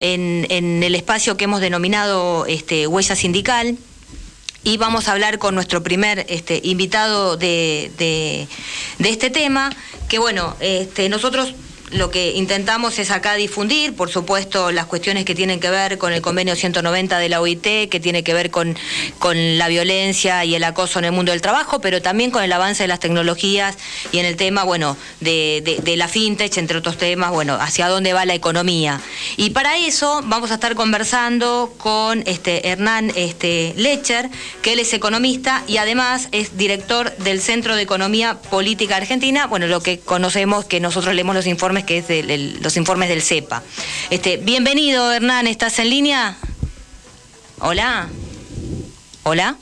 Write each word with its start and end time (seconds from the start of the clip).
en, 0.00 0.46
en 0.48 0.82
el 0.82 0.94
espacio 0.94 1.36
que 1.36 1.44
hemos 1.44 1.60
denominado 1.60 2.46
este, 2.46 2.86
Huella 2.86 3.14
Sindical 3.14 3.76
y 4.64 4.78
vamos 4.78 5.08
a 5.08 5.12
hablar 5.12 5.38
con 5.38 5.54
nuestro 5.54 5.82
primer 5.82 6.24
este, 6.30 6.60
invitado 6.64 7.36
de, 7.36 7.90
de, 7.98 8.48
este 9.10 9.28
tema, 9.28 9.70
que 10.08 10.18
bueno, 10.18 10.56
este, 10.60 11.10
nosotros 11.10 11.54
lo 11.90 12.10
que 12.10 12.32
intentamos 12.32 12.98
es 12.98 13.10
acá 13.10 13.34
difundir, 13.34 13.94
por 13.94 14.10
supuesto, 14.10 14.70
las 14.70 14.86
cuestiones 14.86 15.24
que 15.24 15.34
tienen 15.34 15.60
que 15.60 15.70
ver 15.70 15.98
con 15.98 16.12
el 16.12 16.22
convenio 16.22 16.54
190 16.54 17.18
de 17.18 17.28
la 17.28 17.40
OIT, 17.40 17.88
que 17.88 18.00
tiene 18.00 18.22
que 18.22 18.32
ver 18.32 18.50
con, 18.50 18.76
con 19.18 19.58
la 19.58 19.68
violencia 19.68 20.44
y 20.44 20.54
el 20.54 20.64
acoso 20.64 20.98
en 20.98 21.06
el 21.06 21.12
mundo 21.12 21.32
del 21.32 21.40
trabajo, 21.40 21.80
pero 21.80 22.00
también 22.00 22.30
con 22.30 22.42
el 22.44 22.52
avance 22.52 22.84
de 22.84 22.88
las 22.88 23.00
tecnologías 23.00 23.76
y 24.12 24.18
en 24.18 24.26
el 24.26 24.36
tema, 24.36 24.64
bueno, 24.64 24.96
de, 25.20 25.80
de, 25.82 25.96
la 25.96 26.08
fintech, 26.08 26.56
entre 26.58 26.78
otros 26.78 26.96
temas, 26.96 27.30
bueno, 27.30 27.54
hacia 27.60 27.88
dónde 27.88 28.12
va 28.12 28.24
la 28.24 28.34
economía. 28.34 29.00
Y 29.36 29.50
para 29.50 29.76
eso 29.76 30.22
vamos 30.24 30.50
a 30.50 30.54
estar 30.54 30.74
conversando 30.74 31.74
con 31.76 32.22
este 32.26 32.68
Hernán 32.68 33.12
este, 33.16 33.74
Lecher, 33.76 34.30
que 34.62 34.74
él 34.74 34.78
es 34.78 34.92
economista 34.92 35.64
y 35.66 35.78
además 35.78 36.28
es 36.32 36.56
director 36.56 37.16
del 37.16 37.40
Centro 37.40 37.74
de 37.74 37.82
Economía 37.82 38.38
Política 38.50 38.96
Argentina, 38.96 39.46
bueno, 39.46 39.66
lo 39.66 39.82
que 39.82 39.98
conocemos 39.98 40.64
que 40.64 40.80
nosotros 40.80 41.14
leemos 41.14 41.34
los 41.34 41.46
informes 41.46 41.79
que 41.84 41.98
es 41.98 42.08
de, 42.08 42.22
de, 42.22 42.38
los 42.60 42.76
informes 42.76 43.08
del 43.08 43.22
CEPA. 43.22 43.62
Este, 44.10 44.36
bienvenido, 44.36 45.12
Hernán, 45.12 45.46
¿estás 45.46 45.78
en 45.78 45.90
línea? 45.90 46.36
Hola. 47.60 48.08
Hola. 49.22 49.56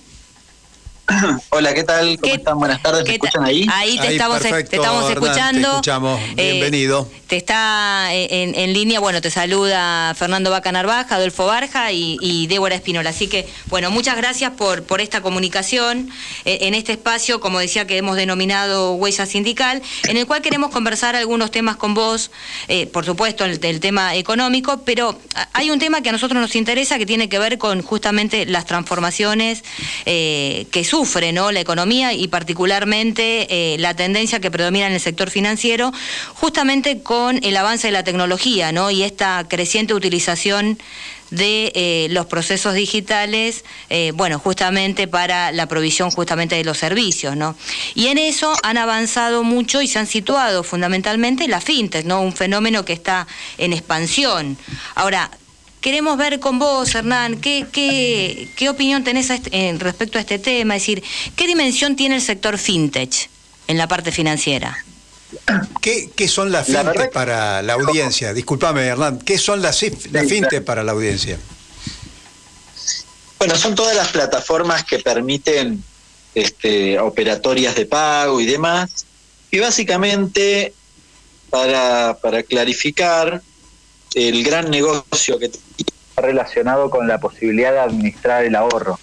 Hola, 1.50 1.74
¿qué 1.74 1.84
tal? 1.84 2.18
¿Cómo 2.20 2.34
están? 2.34 2.58
Buenas 2.58 2.82
tardes, 2.82 3.04
¿me 3.04 3.14
escuchan 3.14 3.44
ahí? 3.44 3.66
Ahí 3.72 3.96
te 3.96 4.08
ahí, 4.08 4.12
estamos, 4.14 4.40
perfecto, 4.40 4.70
te 4.70 4.76
estamos 4.76 5.10
Hernán, 5.10 5.24
escuchando. 5.24 5.68
Te 5.68 5.74
escuchamos, 5.74 6.20
bienvenido. 6.34 7.08
Eh, 7.10 7.18
te 7.28 7.36
está 7.36 8.14
en, 8.14 8.54
en, 8.54 8.72
línea, 8.72 9.00
bueno, 9.00 9.20
te 9.20 9.30
saluda 9.30 10.14
Fernando 10.14 10.50
Vaca 10.50 10.72
Narvaja, 10.72 11.16
Adolfo 11.16 11.46
Barja 11.46 11.92
y, 11.92 12.16
y, 12.20 12.46
Débora 12.46 12.74
Espinola. 12.74 13.10
Así 13.10 13.26
que, 13.28 13.46
bueno, 13.66 13.90
muchas 13.90 14.16
gracias 14.16 14.52
por, 14.52 14.82
por 14.82 15.00
esta 15.00 15.20
comunicación 15.20 16.10
eh, 16.44 16.58
en 16.62 16.74
este 16.74 16.92
espacio, 16.92 17.40
como 17.40 17.58
decía, 17.58 17.86
que 17.86 17.98
hemos 17.98 18.16
denominado 18.16 18.94
Huella 18.94 19.26
Sindical, 19.26 19.82
en 20.04 20.16
el 20.16 20.26
cual 20.26 20.40
queremos 20.40 20.70
conversar 20.70 21.16
algunos 21.16 21.50
temas 21.50 21.76
con 21.76 21.94
vos, 21.94 22.30
eh, 22.68 22.86
por 22.86 23.04
supuesto, 23.04 23.44
el, 23.44 23.62
el, 23.62 23.80
tema 23.80 24.14
económico, 24.14 24.82
pero 24.84 25.18
hay 25.52 25.70
un 25.70 25.78
tema 25.78 26.00
que 26.00 26.08
a 26.08 26.12
nosotros 26.12 26.40
nos 26.40 26.56
interesa 26.56 26.98
que 26.98 27.06
tiene 27.06 27.28
que 27.28 27.38
ver 27.38 27.58
con 27.58 27.82
justamente 27.82 28.46
las 28.46 28.64
transformaciones 28.64 29.64
eh, 30.06 30.66
que 30.70 30.82
sufre 30.98 31.32
¿no? 31.32 31.52
la 31.52 31.60
economía 31.60 32.12
y 32.12 32.28
particularmente 32.28 33.76
la 33.78 33.94
tendencia 33.94 34.40
que 34.40 34.50
predomina 34.50 34.86
en 34.86 34.94
el 34.94 35.00
sector 35.00 35.30
financiero, 35.30 35.92
justamente 36.34 37.02
con 37.02 37.18
con 37.18 37.42
el 37.42 37.56
avance 37.56 37.88
de 37.88 37.92
la 37.92 38.04
tecnología 38.04 38.70
¿no? 38.70 38.92
y 38.92 39.02
esta 39.02 39.44
creciente 39.48 39.92
utilización 39.92 40.78
de 41.30 41.72
eh, 41.74 42.06
los 42.10 42.26
procesos 42.26 42.74
digitales, 42.74 43.64
eh, 43.90 44.12
bueno, 44.14 44.38
justamente 44.38 45.08
para 45.08 45.50
la 45.50 45.66
provisión 45.66 46.12
justamente 46.12 46.54
de 46.54 46.64
los 46.64 46.78
servicios, 46.78 47.36
¿no? 47.36 47.56
Y 47.94 48.06
en 48.06 48.18
eso 48.18 48.54
han 48.62 48.78
avanzado 48.78 49.42
mucho 49.42 49.82
y 49.82 49.88
se 49.88 49.98
han 49.98 50.06
situado 50.06 50.62
fundamentalmente 50.62 51.48
las 51.48 51.64
fintech, 51.64 52.06
¿no? 52.06 52.22
Un 52.22 52.32
fenómeno 52.32 52.84
que 52.84 52.92
está 52.92 53.26
en 53.58 53.72
expansión. 53.72 54.56
Ahora, 54.94 55.30
queremos 55.80 56.16
ver 56.16 56.40
con 56.40 56.58
vos, 56.58 56.94
Hernán, 56.94 57.40
qué, 57.40 57.66
qué, 57.72 58.48
qué 58.56 58.68
opinión 58.68 59.04
tenés 59.04 59.30
a 59.30 59.34
este, 59.34 59.68
en 59.68 59.80
respecto 59.80 60.18
a 60.18 60.20
este 60.20 60.38
tema, 60.38 60.76
es 60.76 60.82
decir, 60.82 61.02
qué 61.36 61.46
dimensión 61.46 61.96
tiene 61.96 62.16
el 62.16 62.22
sector 62.22 62.58
fintech 62.58 63.30
en 63.66 63.78
la 63.78 63.86
parte 63.86 64.12
financiera. 64.12 64.84
¿Qué, 65.82 66.10
¿Qué, 66.16 66.26
son 66.26 66.50
las 66.50 66.66
fintech 66.66 66.96
la 66.96 67.10
para 67.10 67.62
la 67.62 67.74
audiencia? 67.74 68.32
Disculpame, 68.32 68.86
Hernán, 68.86 69.18
¿qué 69.18 69.38
son 69.38 69.60
las, 69.62 69.82
las 70.10 70.28
fintech 70.28 70.64
para 70.64 70.82
la 70.82 70.92
audiencia? 70.92 71.38
Bueno, 73.38 73.56
son 73.56 73.74
todas 73.74 73.94
las 73.94 74.08
plataformas 74.08 74.84
que 74.84 74.98
permiten 74.98 75.82
este, 76.34 76.98
operatorias 76.98 77.74
de 77.76 77.86
pago 77.86 78.40
y 78.40 78.46
demás. 78.46 79.06
Y 79.50 79.58
básicamente, 79.60 80.74
para, 81.50 82.18
para 82.20 82.42
clarificar, 82.42 83.42
el 84.14 84.42
gran 84.44 84.70
negocio 84.70 85.38
que 85.38 85.46
está 85.46 86.22
relacionado 86.22 86.90
con 86.90 87.06
la 87.06 87.18
posibilidad 87.18 87.72
de 87.72 87.80
administrar 87.80 88.44
el 88.44 88.54
ahorro. 88.54 88.98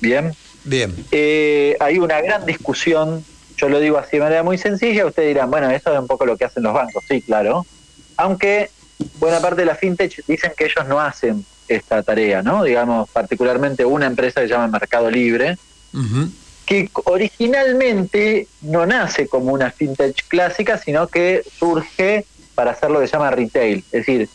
¿Bien? 0.00 0.34
Bien. 0.64 0.94
Eh, 1.10 1.76
hay 1.80 1.98
una 1.98 2.20
gran 2.20 2.44
discusión 2.44 3.24
yo 3.58 3.68
lo 3.68 3.80
digo 3.80 3.98
así 3.98 4.16
de 4.16 4.22
manera 4.22 4.42
muy 4.42 4.56
sencilla, 4.56 5.04
ustedes 5.04 5.28
dirán, 5.28 5.50
bueno, 5.50 5.68
eso 5.70 5.92
es 5.92 5.98
un 5.98 6.06
poco 6.06 6.24
lo 6.24 6.36
que 6.36 6.44
hacen 6.44 6.62
los 6.62 6.72
bancos, 6.72 7.04
sí, 7.08 7.20
claro. 7.20 7.66
Aunque 8.16 8.70
buena 9.18 9.40
parte 9.40 9.62
de 9.62 9.66
la 9.66 9.74
fintech 9.74 10.24
dicen 10.26 10.52
que 10.56 10.66
ellos 10.66 10.86
no 10.86 11.00
hacen 11.00 11.44
esta 11.66 12.02
tarea, 12.02 12.40
¿no? 12.42 12.62
Digamos, 12.62 13.10
particularmente 13.10 13.84
una 13.84 14.06
empresa 14.06 14.40
que 14.40 14.46
se 14.46 14.54
llama 14.54 14.68
Mercado 14.68 15.10
Libre, 15.10 15.58
uh 15.92 15.98
-huh. 15.98 16.30
que 16.64 16.88
originalmente 17.04 18.46
no 18.62 18.86
nace 18.86 19.26
como 19.26 19.52
una 19.52 19.72
fintech 19.72 20.28
clásica, 20.28 20.78
sino 20.78 21.08
que 21.08 21.42
surge 21.58 22.24
para 22.54 22.70
hacer 22.70 22.90
lo 22.90 23.00
que 23.00 23.08
se 23.08 23.12
llama 23.14 23.32
retail, 23.32 23.78
es 23.90 24.06
decir, 24.06 24.28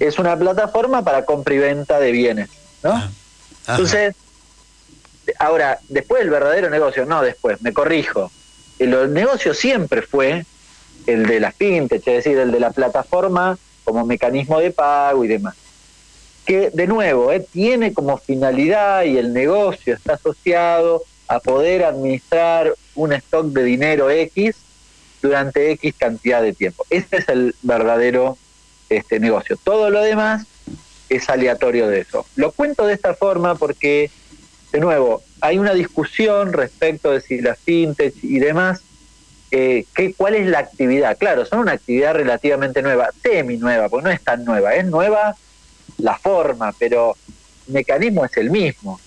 es 0.00 0.18
una 0.18 0.38
plataforma 0.38 1.02
para 1.02 1.24
compra 1.24 1.54
y 1.54 1.58
venta 1.58 1.98
de 1.98 2.12
bienes, 2.12 2.50
¿no? 2.82 2.94
-huh. 2.94 3.10
Entonces, 3.68 4.14
ahora, 5.38 5.78
después 5.88 6.22
el 6.22 6.30
verdadero 6.30 6.70
negocio, 6.70 7.04
no 7.04 7.22
después, 7.22 7.60
me 7.62 7.72
corrijo, 7.72 8.30
el 8.78 9.12
negocio 9.12 9.54
siempre 9.54 10.02
fue 10.02 10.44
el 11.06 11.26
de 11.26 11.40
las 11.40 11.54
fintech, 11.54 12.06
es 12.06 12.24
decir, 12.24 12.38
el 12.38 12.52
de 12.52 12.60
la 12.60 12.70
plataforma 12.70 13.58
como 13.84 14.04
mecanismo 14.04 14.58
de 14.58 14.70
pago 14.70 15.24
y 15.24 15.28
demás. 15.28 15.54
Que, 16.44 16.70
de 16.70 16.86
nuevo, 16.86 17.32
eh, 17.32 17.40
tiene 17.40 17.92
como 17.92 18.18
finalidad 18.18 19.04
y 19.04 19.16
el 19.16 19.32
negocio 19.32 19.94
está 19.94 20.14
asociado 20.14 21.02
a 21.28 21.40
poder 21.40 21.84
administrar 21.84 22.74
un 22.94 23.12
stock 23.12 23.46
de 23.46 23.64
dinero 23.64 24.10
X 24.10 24.56
durante 25.22 25.72
X 25.72 25.94
cantidad 25.98 26.42
de 26.42 26.52
tiempo. 26.52 26.84
Este 26.90 27.18
es 27.18 27.28
el 27.28 27.54
verdadero 27.62 28.38
este, 28.88 29.20
negocio. 29.20 29.56
Todo 29.62 29.90
lo 29.90 30.02
demás 30.02 30.46
es 31.08 31.28
aleatorio 31.28 31.88
de 31.88 32.00
eso. 32.00 32.26
Lo 32.36 32.52
cuento 32.52 32.86
de 32.86 32.94
esta 32.94 33.14
forma 33.14 33.54
porque, 33.54 34.10
de 34.72 34.80
nuevo, 34.80 35.22
hay 35.40 35.58
una 35.58 35.74
discusión 35.74 36.52
respecto 36.52 37.12
de 37.12 37.20
si 37.20 37.40
la 37.40 37.54
fintech 37.54 38.14
y 38.22 38.38
demás, 38.38 38.82
eh, 39.50 39.84
¿qué, 39.94 40.12
¿cuál 40.14 40.34
es 40.34 40.46
la 40.46 40.58
actividad? 40.58 41.16
Claro, 41.18 41.46
son 41.46 41.60
una 41.60 41.72
actividad 41.72 42.14
relativamente 42.14 42.82
nueva, 42.82 43.10
semi 43.22 43.56
nueva, 43.56 43.88
porque 43.88 44.04
no 44.04 44.10
es 44.10 44.22
tan 44.22 44.44
nueva, 44.44 44.74
es 44.74 44.86
nueva 44.86 45.36
la 45.98 46.18
forma, 46.18 46.74
pero 46.78 47.16
el 47.68 47.74
mecanismo 47.74 48.24
es 48.24 48.36
el 48.36 48.50
mismo. 48.50 49.00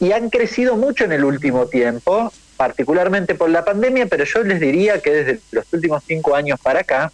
Y 0.00 0.12
han 0.12 0.30
crecido 0.30 0.76
mucho 0.76 1.04
en 1.04 1.12
el 1.12 1.24
último 1.24 1.66
tiempo, 1.66 2.32
particularmente 2.56 3.34
por 3.34 3.50
la 3.50 3.64
pandemia, 3.64 4.06
pero 4.06 4.24
yo 4.24 4.42
les 4.42 4.60
diría 4.60 5.00
que 5.00 5.10
desde 5.10 5.40
los 5.52 5.72
últimos 5.72 6.02
cinco 6.06 6.34
años 6.34 6.58
para 6.60 6.80
acá, 6.80 7.12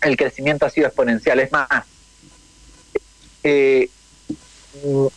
el 0.00 0.16
crecimiento 0.16 0.66
ha 0.66 0.70
sido 0.70 0.86
exponencial. 0.86 1.40
Es 1.40 1.52
más, 1.52 1.68
eh, 3.42 3.88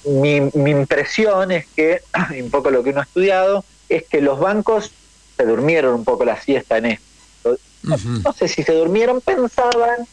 mi, 0.06 0.42
mi, 0.54 0.72
impresión 0.72 1.52
es 1.52 1.66
que, 1.68 2.02
un 2.42 2.50
poco 2.50 2.72
lo 2.72 2.84
que 2.84 2.92
uno 2.92 3.02
ha 3.02 3.04
estudiado, 3.04 3.66
es 3.88 4.04
que 4.04 4.22
los 4.22 4.40
bancos 4.40 4.92
se 5.38 5.46
durmieron 5.46 5.96
un 5.96 6.04
poco 6.04 6.26
la 6.26 6.40
siesta 6.40 6.78
en 6.78 6.86
esto. 6.86 7.58
No, 7.84 7.96
uh 7.96 7.98
-huh. 7.98 8.24
no 8.24 8.34
sé 8.34 8.48
si 8.48 8.64
se 8.64 8.74
durmieron, 8.74 9.22
pensaban 9.22 10.08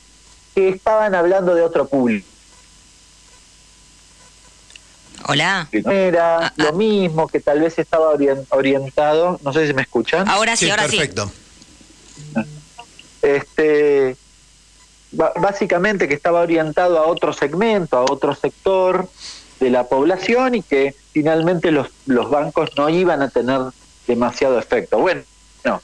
que 0.54 0.68
estaban 0.68 1.14
hablando 1.14 1.54
de 1.54 1.62
otro 1.62 1.86
público. 1.88 2.26
Hola. 5.28 5.68
Era 5.72 6.46
ah, 6.46 6.52
lo 6.56 6.68
ah. 6.68 6.72
mismo, 6.72 7.26
que 7.26 7.40
tal 7.40 7.60
vez 7.60 7.78
estaba 7.78 8.10
orientado, 8.50 9.40
no 9.42 9.52
sé 9.52 9.66
si 9.66 9.74
me 9.74 9.82
escuchan. 9.82 10.28
Ahora 10.28 10.56
sí, 10.56 10.66
sí 10.66 10.70
ahora 10.70 10.84
perfecto. 10.84 11.30
sí. 12.34 12.40
Este, 13.22 14.16
básicamente 15.12 16.08
que 16.08 16.14
estaba 16.14 16.40
orientado 16.40 16.98
a 16.98 17.06
otro 17.06 17.32
segmento, 17.32 17.96
a 17.96 18.02
otro 18.02 18.34
sector 18.34 19.08
de 19.60 19.70
la 19.70 19.84
población 19.84 20.56
y 20.56 20.62
que 20.62 20.94
finalmente 21.12 21.70
los, 21.70 21.88
los 22.06 22.30
bancos 22.30 22.70
no 22.76 22.88
iban 22.88 23.22
a 23.22 23.30
tener 23.30 23.60
demasiado 24.06 24.58
efecto. 24.58 24.98
Bueno, 24.98 25.22
no, 25.64 25.80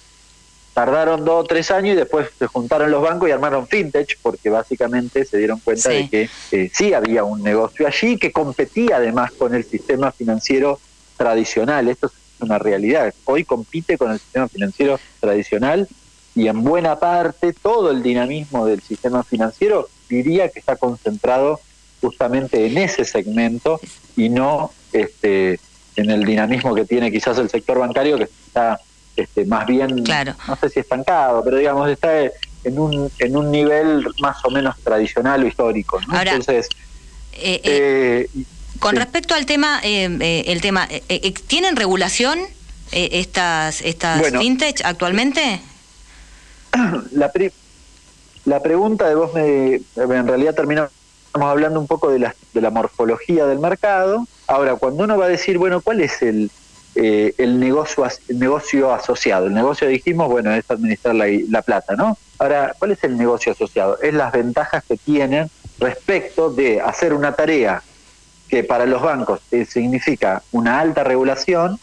tardaron 0.74 1.24
dos 1.24 1.44
o 1.44 1.46
tres 1.46 1.70
años 1.70 1.94
y 1.94 1.96
después 1.96 2.28
se 2.38 2.46
juntaron 2.46 2.90
los 2.90 3.02
bancos 3.02 3.28
y 3.28 3.32
armaron 3.32 3.66
fintech 3.66 4.18
porque 4.20 4.50
básicamente 4.50 5.24
se 5.24 5.38
dieron 5.38 5.58
cuenta 5.60 5.90
sí. 5.90 5.96
de 5.96 6.08
que 6.08 6.30
eh, 6.52 6.70
sí 6.72 6.92
había 6.92 7.24
un 7.24 7.42
negocio 7.42 7.86
allí 7.86 8.18
que 8.18 8.32
competía 8.32 8.96
además 8.96 9.32
con 9.32 9.54
el 9.54 9.64
sistema 9.64 10.12
financiero 10.12 10.78
tradicional. 11.16 11.88
Esto 11.88 12.08
es 12.08 12.12
una 12.40 12.58
realidad. 12.58 13.14
Hoy 13.24 13.44
compite 13.44 13.96
con 13.96 14.10
el 14.10 14.18
sistema 14.18 14.48
financiero 14.48 14.98
tradicional 15.20 15.88
y 16.34 16.48
en 16.48 16.62
buena 16.62 16.98
parte 16.98 17.52
todo 17.52 17.90
el 17.90 18.02
dinamismo 18.02 18.66
del 18.66 18.80
sistema 18.80 19.22
financiero 19.22 19.88
diría 20.08 20.48
que 20.48 20.58
está 20.58 20.76
concentrado 20.76 21.60
justamente 22.00 22.66
en 22.66 22.78
ese 22.78 23.04
segmento 23.04 23.80
y 24.16 24.28
no 24.28 24.72
este, 24.92 25.60
en 25.96 26.10
el 26.10 26.24
dinamismo 26.24 26.74
que 26.74 26.84
tiene 26.84 27.10
quizás 27.12 27.38
el 27.38 27.50
sector 27.50 27.78
bancario 27.78 28.18
que 28.18 28.24
está 28.24 28.80
este, 29.16 29.44
más 29.44 29.66
bien, 29.66 30.04
claro. 30.04 30.34
no 30.48 30.56
sé 30.56 30.70
si 30.70 30.80
estancado, 30.80 31.44
pero 31.44 31.58
digamos 31.58 31.88
está 31.90 32.22
en 32.64 32.78
un, 32.78 33.10
en 33.18 33.36
un 33.36 33.50
nivel 33.50 34.06
más 34.20 34.42
o 34.44 34.50
menos 34.50 34.76
tradicional 34.82 35.44
o 35.44 35.46
histórico. 35.46 36.00
¿no? 36.00 36.16
Ahora, 36.16 36.32
Entonces, 36.32 36.68
con 38.78 38.96
respecto 38.96 39.34
al 39.34 39.44
tema, 39.44 39.80
el 39.82 40.60
tema, 40.62 40.88
¿tienen 41.46 41.76
regulación 41.76 42.38
estas 42.90 43.80
estas 43.82 44.26
fintech 44.38 44.80
actualmente? 44.84 45.60
La, 47.12 47.30
la 48.44 48.60
pregunta 48.60 49.08
de 49.08 49.14
vos 49.14 49.32
me, 49.34 49.74
en 49.96 50.26
realidad 50.26 50.54
terminamos 50.54 50.90
hablando 51.34 51.80
un 51.80 51.86
poco 51.86 52.10
de 52.10 52.18
la, 52.18 52.34
de 52.52 52.60
la 52.60 52.70
morfología 52.70 53.46
del 53.46 53.58
mercado. 53.58 54.26
Ahora, 54.46 54.76
cuando 54.76 55.04
uno 55.04 55.16
va 55.16 55.26
a 55.26 55.28
decir, 55.28 55.58
bueno, 55.58 55.80
¿cuál 55.80 56.00
es 56.00 56.22
el, 56.22 56.50
eh, 56.94 57.34
el, 57.38 57.58
negocio, 57.60 58.06
negocio 58.28 58.92
asociado? 58.92 59.46
El 59.46 59.54
negocio, 59.54 59.88
dijimos, 59.88 60.28
bueno, 60.28 60.52
es 60.52 60.70
administrar 60.70 61.14
la, 61.14 61.26
la 61.48 61.62
plata, 61.62 61.94
¿no? 61.94 62.18
Ahora, 62.38 62.74
¿cuál 62.78 62.92
es 62.92 63.04
el 63.04 63.16
negocio 63.16 63.52
asociado? 63.52 63.98
Es 64.02 64.12
las 64.14 64.32
ventajas 64.32 64.82
que 64.84 64.96
tienen 64.96 65.48
respecto 65.78 66.50
de 66.50 66.80
hacer 66.80 67.14
una 67.14 67.34
tarea 67.34 67.82
que 68.48 68.64
para 68.64 68.84
los 68.84 69.00
bancos 69.00 69.40
eh, 69.50 69.64
significa 69.64 70.42
una 70.52 70.80
alta 70.80 71.04
regulación 71.04 71.78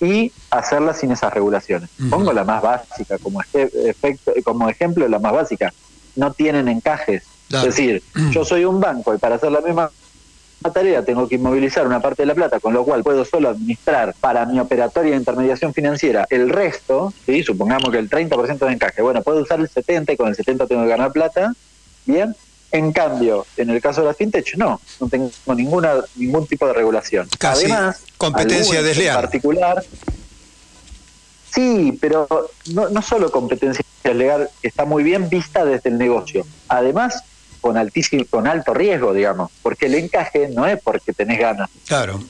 y 0.00 0.32
hacerla 0.50 0.94
sin 0.94 1.12
esas 1.12 1.32
regulaciones. 1.32 1.90
Pongo 2.10 2.32
la 2.32 2.44
más 2.44 2.62
básica 2.62 3.18
como, 3.18 3.40
efecto, 3.42 4.32
como 4.44 4.68
ejemplo, 4.68 5.08
la 5.08 5.18
más 5.18 5.32
básica. 5.32 5.72
No 6.16 6.32
tienen 6.32 6.68
encajes. 6.68 7.24
Es 7.50 7.62
decir, 7.62 8.02
yo 8.30 8.44
soy 8.44 8.64
un 8.64 8.80
banco 8.80 9.14
y 9.14 9.18
para 9.18 9.36
hacer 9.36 9.50
la 9.50 9.60
misma 9.60 9.90
tarea 10.72 11.04
tengo 11.04 11.28
que 11.28 11.36
inmovilizar 11.36 11.86
una 11.86 12.00
parte 12.00 12.22
de 12.22 12.26
la 12.26 12.34
plata, 12.34 12.60
con 12.60 12.74
lo 12.74 12.84
cual 12.84 13.02
puedo 13.02 13.24
solo 13.24 13.48
administrar 13.48 14.14
para 14.20 14.44
mi 14.44 14.58
operatoria 14.60 15.12
de 15.12 15.18
intermediación 15.18 15.72
financiera 15.72 16.26
el 16.30 16.50
resto, 16.50 17.12
¿sí? 17.24 17.42
supongamos 17.42 17.90
que 17.90 17.98
el 17.98 18.10
30% 18.10 18.58
de 18.58 18.72
encaje, 18.72 19.00
bueno, 19.00 19.22
puedo 19.22 19.40
usar 19.40 19.60
el 19.60 19.68
70 19.68 20.12
y 20.12 20.16
con 20.16 20.28
el 20.28 20.34
70 20.34 20.66
tengo 20.66 20.82
que 20.82 20.88
ganar 20.88 21.12
plata, 21.12 21.54
bien, 22.04 22.34
en 22.70 22.92
cambio, 22.92 23.46
en 23.56 23.70
el 23.70 23.80
caso 23.80 24.02
de 24.02 24.08
la 24.08 24.14
fintech, 24.14 24.56
no, 24.56 24.80
no 25.00 25.08
tengo 25.08 25.30
ninguna 25.54 25.94
ningún 26.16 26.46
tipo 26.46 26.66
de 26.66 26.74
regulación. 26.74 27.28
Casi 27.38 27.64
Además, 27.66 28.02
competencia 28.16 28.82
desleal. 28.82 29.16
En 29.16 29.22
particular, 29.22 29.84
sí, 31.52 31.96
pero 32.00 32.26
no, 32.72 32.88
no 32.90 33.02
solo 33.02 33.30
competencia 33.30 33.84
desleal, 34.04 34.50
está 34.62 34.84
muy 34.84 35.02
bien 35.02 35.28
vista 35.28 35.64
desde 35.64 35.90
el 35.90 35.98
negocio. 35.98 36.46
Además, 36.68 37.22
con 37.60 37.76
altísimo, 37.76 38.24
con 38.28 38.46
alto 38.46 38.74
riesgo, 38.74 39.12
digamos, 39.12 39.50
porque 39.62 39.86
el 39.86 39.94
encaje 39.94 40.48
no 40.48 40.66
es 40.66 40.80
porque 40.82 41.12
tenés 41.12 41.38
ganas. 41.38 41.70
Claro. 41.86 42.20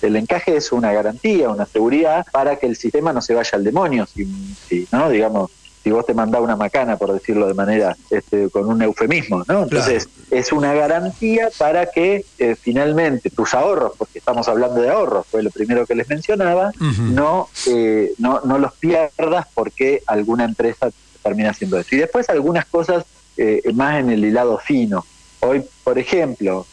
El 0.00 0.16
encaje 0.16 0.56
es 0.56 0.72
una 0.72 0.92
garantía, 0.92 1.50
una 1.50 1.66
seguridad 1.66 2.24
para 2.32 2.56
que 2.56 2.66
el 2.66 2.76
sistema 2.76 3.12
no 3.12 3.20
se 3.20 3.34
vaya 3.34 3.50
al 3.52 3.64
demonio, 3.64 4.06
si, 4.06 4.26
si 4.66 4.88
¿no? 4.90 5.10
Digamos, 5.10 5.50
si 5.82 5.90
vos 5.90 6.04
te 6.04 6.12
mandás 6.12 6.42
una 6.42 6.56
macana, 6.56 6.96
por 6.96 7.12
decirlo 7.12 7.46
de 7.46 7.54
manera, 7.54 7.96
este, 8.10 8.50
con 8.50 8.66
un 8.66 8.82
eufemismo, 8.82 9.42
¿no? 9.48 9.62
Entonces, 9.62 10.08
es 10.30 10.52
una 10.52 10.74
garantía 10.74 11.48
para 11.56 11.86
que 11.86 12.24
eh, 12.38 12.54
finalmente 12.60 13.30
tus 13.30 13.54
ahorros, 13.54 13.92
porque 13.96 14.18
estamos 14.18 14.46
hablando 14.48 14.82
de 14.82 14.90
ahorros, 14.90 15.26
fue 15.26 15.42
lo 15.42 15.50
primero 15.50 15.86
que 15.86 15.94
les 15.94 16.08
mencionaba, 16.08 16.72
no, 16.78 17.48
eh, 17.66 18.12
no, 18.18 18.42
no 18.44 18.58
los 18.58 18.72
pierdas 18.74 19.46
porque 19.54 20.02
alguna 20.06 20.44
empresa 20.44 20.90
termina 21.22 21.50
haciendo 21.50 21.78
eso. 21.78 21.94
Y 21.94 21.98
después 21.98 22.28
algunas 22.28 22.66
cosas 22.66 23.04
eh, 23.36 23.62
más 23.72 24.00
en 24.00 24.10
el 24.10 24.24
hilado 24.24 24.58
fino. 24.58 25.04
Hoy, 25.40 25.64
por 25.82 25.98
ejemplo, 25.98 26.66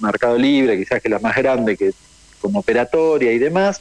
Mercado 0.00 0.38
Libre, 0.38 0.78
quizás 0.78 1.02
que 1.02 1.08
es 1.08 1.12
la 1.12 1.18
más 1.18 1.36
grande 1.36 1.76
que 1.76 1.92
como 2.40 2.60
operatoria 2.60 3.32
y 3.32 3.38
demás, 3.38 3.80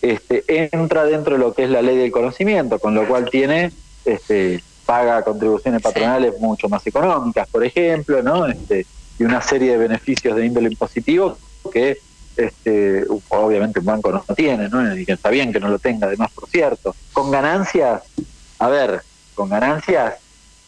este, 0.00 0.44
entra 0.74 1.04
dentro 1.04 1.34
de 1.34 1.38
lo 1.38 1.54
que 1.54 1.64
es 1.64 1.70
la 1.70 1.82
ley 1.82 1.96
del 1.96 2.10
conocimiento, 2.10 2.78
con 2.78 2.94
lo 2.94 3.06
cual 3.06 3.30
tiene 3.30 3.72
este, 4.04 4.62
paga 4.84 5.22
contribuciones 5.22 5.80
patronales 5.82 6.38
mucho 6.40 6.68
más 6.68 6.86
económicas, 6.86 7.48
por 7.48 7.64
ejemplo, 7.64 8.22
¿no? 8.22 8.46
Este, 8.46 8.86
y 9.18 9.24
una 9.24 9.40
serie 9.40 9.72
de 9.72 9.78
beneficios 9.78 10.36
de 10.36 10.46
índole 10.46 10.68
impositivo 10.68 11.38
que 11.72 11.98
este, 12.36 13.04
obviamente 13.28 13.80
un 13.80 13.86
banco 13.86 14.10
no 14.10 14.34
tiene, 14.34 14.68
¿no? 14.68 14.96
Y 14.96 15.04
que 15.04 15.12
está 15.12 15.30
bien 15.30 15.52
que 15.52 15.60
no 15.60 15.68
lo 15.68 15.78
tenga, 15.78 16.06
además, 16.06 16.30
por 16.34 16.48
cierto. 16.48 16.94
Con 17.12 17.30
ganancias, 17.30 18.02
a 18.58 18.68
ver, 18.68 19.02
con 19.34 19.48
ganancias 19.48 20.14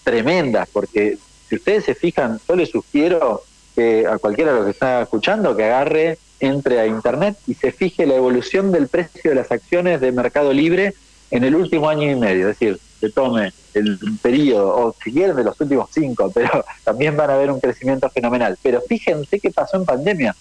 tremendas, 0.04 0.68
porque 0.72 1.18
si 1.48 1.56
ustedes 1.56 1.84
se 1.84 1.94
fijan, 1.94 2.40
yo 2.48 2.56
les 2.56 2.70
sugiero 2.70 3.42
que 3.74 4.06
a 4.06 4.18
cualquiera 4.18 4.52
de 4.52 4.58
los 4.58 4.66
que 4.66 4.72
está 4.72 5.02
escuchando 5.02 5.56
que 5.56 5.64
agarre, 5.64 6.18
entre 6.40 6.80
a 6.80 6.86
internet 6.86 7.36
y 7.46 7.54
se 7.54 7.72
fije 7.72 8.06
la 8.06 8.16
evolución 8.16 8.72
del 8.72 8.88
precio 8.88 9.30
de 9.30 9.36
las 9.36 9.50
acciones 9.50 10.00
de 10.00 10.12
Mercado 10.12 10.52
Libre 10.52 10.94
en 11.30 11.44
el 11.44 11.54
último 11.54 11.88
año 11.88 12.10
y 12.10 12.14
medio, 12.14 12.48
es 12.48 12.58
decir, 12.58 12.78
se 13.04 13.12
tome 13.12 13.52
el 13.74 13.98
periodo, 14.22 14.74
o 14.74 14.96
si 15.02 15.12
quieren 15.12 15.36
de 15.36 15.44
los 15.44 15.60
últimos 15.60 15.90
cinco, 15.92 16.30
pero 16.32 16.64
también 16.84 17.16
van 17.16 17.30
a 17.30 17.36
ver 17.36 17.50
un 17.50 17.60
crecimiento 17.60 18.08
fenomenal. 18.08 18.56
Pero 18.62 18.80
fíjense 18.80 19.40
qué 19.40 19.50
pasó 19.50 19.76
en 19.76 19.84
pandemia. 19.84 20.34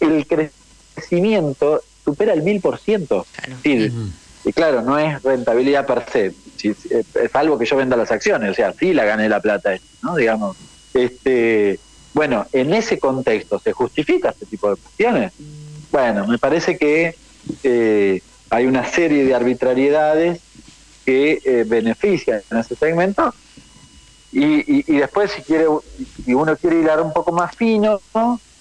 El 0.00 0.26
crecimiento 0.26 1.82
supera 2.04 2.34
el 2.34 2.42
mil 2.42 2.60
por 2.60 2.78
ciento. 2.78 3.26
Y 4.44 4.52
claro, 4.52 4.82
no 4.82 4.98
es 4.98 5.22
rentabilidad 5.22 5.86
per 5.86 6.04
se, 6.12 6.34
es 6.64 7.34
algo 7.34 7.58
que 7.58 7.64
yo 7.64 7.76
venda 7.76 7.96
las 7.96 8.10
acciones, 8.10 8.50
o 8.50 8.54
sea, 8.54 8.72
sí 8.72 8.92
la 8.92 9.04
gané 9.04 9.28
la 9.28 9.40
plata, 9.40 9.70
¿no? 10.02 10.16
Digamos, 10.16 10.56
este, 10.94 11.78
bueno, 12.12 12.46
en 12.52 12.74
ese 12.74 12.98
contexto, 12.98 13.60
¿se 13.60 13.72
justifica 13.72 14.30
este 14.30 14.46
tipo 14.46 14.68
de 14.68 14.76
cuestiones? 14.76 15.32
Bueno, 15.92 16.26
me 16.26 16.38
parece 16.38 16.76
que 16.76 17.14
eh, 17.62 18.20
hay 18.50 18.66
una 18.66 18.84
serie 18.84 19.24
de 19.24 19.34
arbitrariedades 19.34 20.40
que 21.04 21.40
eh, 21.44 21.64
benefician 21.66 22.42
en 22.50 22.58
ese 22.58 22.74
segmento. 22.76 23.34
Y, 24.32 24.90
y, 24.90 24.96
después 24.96 25.30
si 25.30 25.42
quiere 25.42 25.66
si 26.24 26.32
uno 26.32 26.56
quiere 26.56 26.80
hilar 26.80 27.02
un 27.02 27.12
poco 27.12 27.32
más 27.32 27.54
fino 27.54 28.00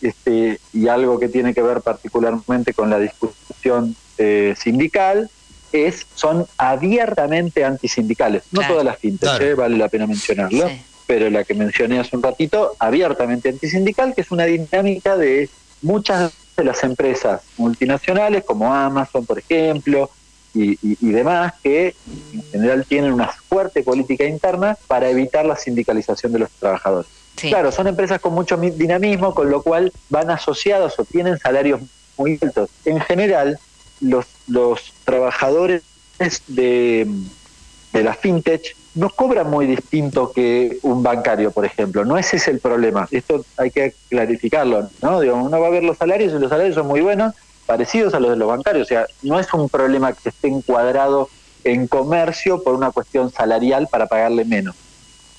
este 0.02 0.60
y 0.74 0.90
algo 0.90 1.18
que 1.18 1.30
tiene 1.30 1.54
que 1.54 1.62
ver 1.62 1.80
particularmente 1.80 2.74
con 2.74 2.90
la 2.90 3.00
discusión 3.00 3.96
eh, 4.18 4.54
sindical 4.60 5.30
es 5.72 6.06
son 6.14 6.46
abiertamente 6.58 7.64
antisindicales. 7.64 8.44
No 8.52 8.68
todas 8.68 8.84
las 8.84 8.98
fintas 8.98 9.40
¿eh? 9.40 9.54
vale 9.54 9.78
la 9.78 9.88
pena 9.88 10.08
mencionarlo 10.08 10.70
pero 11.12 11.30
la 11.30 11.44
que 11.44 11.54
mencioné 11.54 12.00
hace 12.00 12.16
un 12.16 12.24
ratito 12.24 12.74
abiertamente 12.80 13.50
antisindical 13.50 14.16
que 14.16 14.22
es 14.22 14.32
una 14.32 14.46
dinámica 14.46 15.18
de 15.18 15.50
muchas 15.82 16.32
de 16.56 16.64
las 16.64 16.86
empresas 16.86 17.42
multinacionales 17.58 18.46
como 18.46 18.74
Amazon, 18.74 19.26
por 19.26 19.40
ejemplo, 19.40 20.10
y, 20.54 21.12
demás, 21.12 21.54
que 21.64 21.96
en 22.34 22.44
general 22.52 22.86
tienen 22.88 23.14
una 23.14 23.28
fuerte 23.28 23.84
política 23.84 24.26
interna 24.26 24.78
para 24.88 25.10
evitar 25.10 25.46
la 25.46 25.56
sindicalización 25.56 26.34
de 26.34 26.40
los 26.40 26.52
trabajadores. 26.52 27.10
Claro, 27.36 27.72
son 27.72 27.88
empresas 27.88 28.20
con 28.20 28.34
mucho 28.34 28.58
dinamismo, 28.58 29.34
con 29.34 29.50
lo 29.50 29.62
cual 29.62 29.92
van 30.10 30.30
asociados 30.30 31.00
o 31.00 31.06
tienen 31.06 31.38
salarios 31.40 31.82
muy 32.18 32.38
altos. 32.42 32.70
En 32.86 33.00
general, 33.00 33.58
los, 34.00 34.26
los 34.48 34.94
trabajadores 35.06 35.84
de, 36.48 37.08
de 37.94 38.04
la 38.04 38.14
fintech 38.14 38.76
no 38.94 39.10
cobra 39.10 39.44
muy 39.44 39.66
distinto 39.66 40.32
que 40.32 40.78
un 40.82 41.02
bancario, 41.02 41.52
por 41.52 41.66
ejemplo. 41.66 42.04
No 42.04 42.18
ese 42.18 42.36
es 42.36 42.48
el 42.48 42.60
problema. 42.60 43.08
Esto 43.10 43.46
hay 43.58 43.72
que 43.72 43.94
clarificarlo, 44.10 44.90
¿no? 45.02 45.22
Digo, 45.22 45.36
uno 45.36 45.60
va 45.60 45.68
a 45.68 45.72
ver 45.72 45.84
los 45.84 45.98
salarios 45.98 46.34
y 46.34 46.40
los 46.40 46.50
salarios 46.50 46.76
son 46.76 46.88
muy 46.88 47.02
buenos, 47.02 47.34
parecidos 47.72 48.14
a 48.14 48.20
los 48.20 48.32
de 48.32 48.36
los 48.36 48.50
bancarios. 48.50 48.86
O 48.86 48.90
sea, 48.90 49.08
no 49.22 49.40
es 49.40 49.54
un 49.54 49.70
problema 49.70 50.12
que 50.12 50.28
esté 50.28 50.50
encuadrado 50.50 51.30
en 51.64 51.88
comercio 51.88 52.62
por 52.64 52.76
una 52.76 52.92
cuestión 52.92 53.32
salarial 53.32 53.88
para 53.90 54.08
pagarle 54.08 54.44
menos 54.44 54.76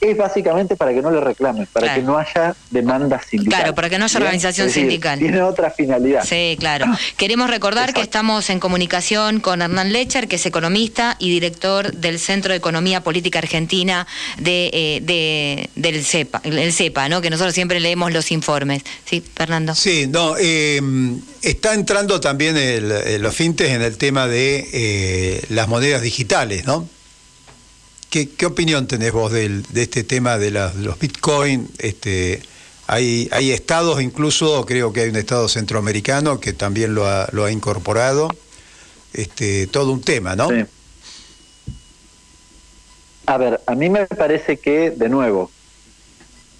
es 0.03 0.17
básicamente 0.17 0.75
para 0.77 0.93
que 0.93 1.01
no 1.01 1.13
le 1.13 1.21
reclamen, 1.21 1.67
para 1.73 1.95
que 1.95 2.03
no 2.03 2.19
haya 2.19 2.57
demanda 2.71 3.23
sindical. 3.23 3.61
Claro, 3.61 3.75
para 3.75 3.89
que 3.89 3.99
no 3.99 4.07
haya 4.07 4.19
organización 4.19 4.69
sindical. 4.69 5.19
Tiene 5.21 5.41
otra 5.43 5.71
finalidad. 5.71 6.25
Sí, 6.25 6.57
claro. 6.59 6.87
Queremos 7.17 7.49
recordar 7.49 7.95
que 7.95 8.01
estamos 8.01 8.51
en 8.51 8.59
comunicación 8.59 9.39
con 9.39 9.63
Hernán 9.63 9.93
Lecher, 9.93 10.27
que 10.27 10.37
es 10.37 10.47
economista 10.47 11.17
y 11.21 11.31
director 11.31 11.93
del 11.93 12.19
Centro 12.19 12.51
de 12.51 12.59
Economía 12.59 13.03
Política 13.03 13.39
Argentina 13.39 14.09
de, 14.39 14.71
eh, 14.73 15.69
del 15.77 16.05
CEPA, 16.05 16.41
el 16.43 16.73
CEPA, 16.73 17.09
¿no? 17.09 17.21
que 17.21 17.31
nosotros 17.31 17.55
siempre 17.55 17.79
leemos 17.79 18.13
los 18.13 18.33
informes. 18.33 18.83
Sí, 19.05 19.23
Fernando. 19.35 19.77
Sí, 19.77 20.09
no, 20.09 20.35
eh, 20.37 20.81
está 21.43 21.75
entrando 21.75 22.21
también 22.21 22.57
el, 22.57 23.23
los 23.23 23.35
fintes 23.37 23.71
en 23.71 23.83
el 23.83 23.97
tema 23.99 24.27
de 24.27 24.69
eh, 24.73 25.43
las 25.49 25.69
monedas 25.69 26.03
digitales, 26.03 26.65
¿no? 26.65 26.89
¿Qué, 28.13 28.45
opinión 28.45 28.87
tenés 28.87 29.11
vos 29.11 29.33
de 29.33 29.63
este 29.75 30.05
tema 30.05 30.37
de, 30.37 30.51
los 30.51 30.99
bitcoin? 31.01 31.71
Este, 31.79 32.43
hay, 32.87 33.31
hay 33.33 33.53
estados, 33.53 34.03
incluso 34.03 34.67
creo 34.67 34.93
que 34.93 35.01
hay 35.01 35.09
un 35.09 35.17
estado 35.17 35.49
centroamericano 35.49 36.39
que 36.39 36.53
también 36.53 36.95
lo 36.95 37.07
ha, 37.07 37.27
lo 37.33 37.47
ha 37.47 37.51
incorporado. 37.51 38.29
Este, 39.15 39.67
todo 39.67 39.93
un 39.93 40.03
tema, 40.03 40.37
¿no? 40.37 40.51
Sí. 40.51 40.63
A 43.25 43.39
ver, 43.39 43.63
a 43.65 43.75
mí 43.75 43.89
me 43.89 44.07
parece 44.07 44.59
que, 44.59 44.91
de 44.91 45.09
nuevo, 45.09 45.51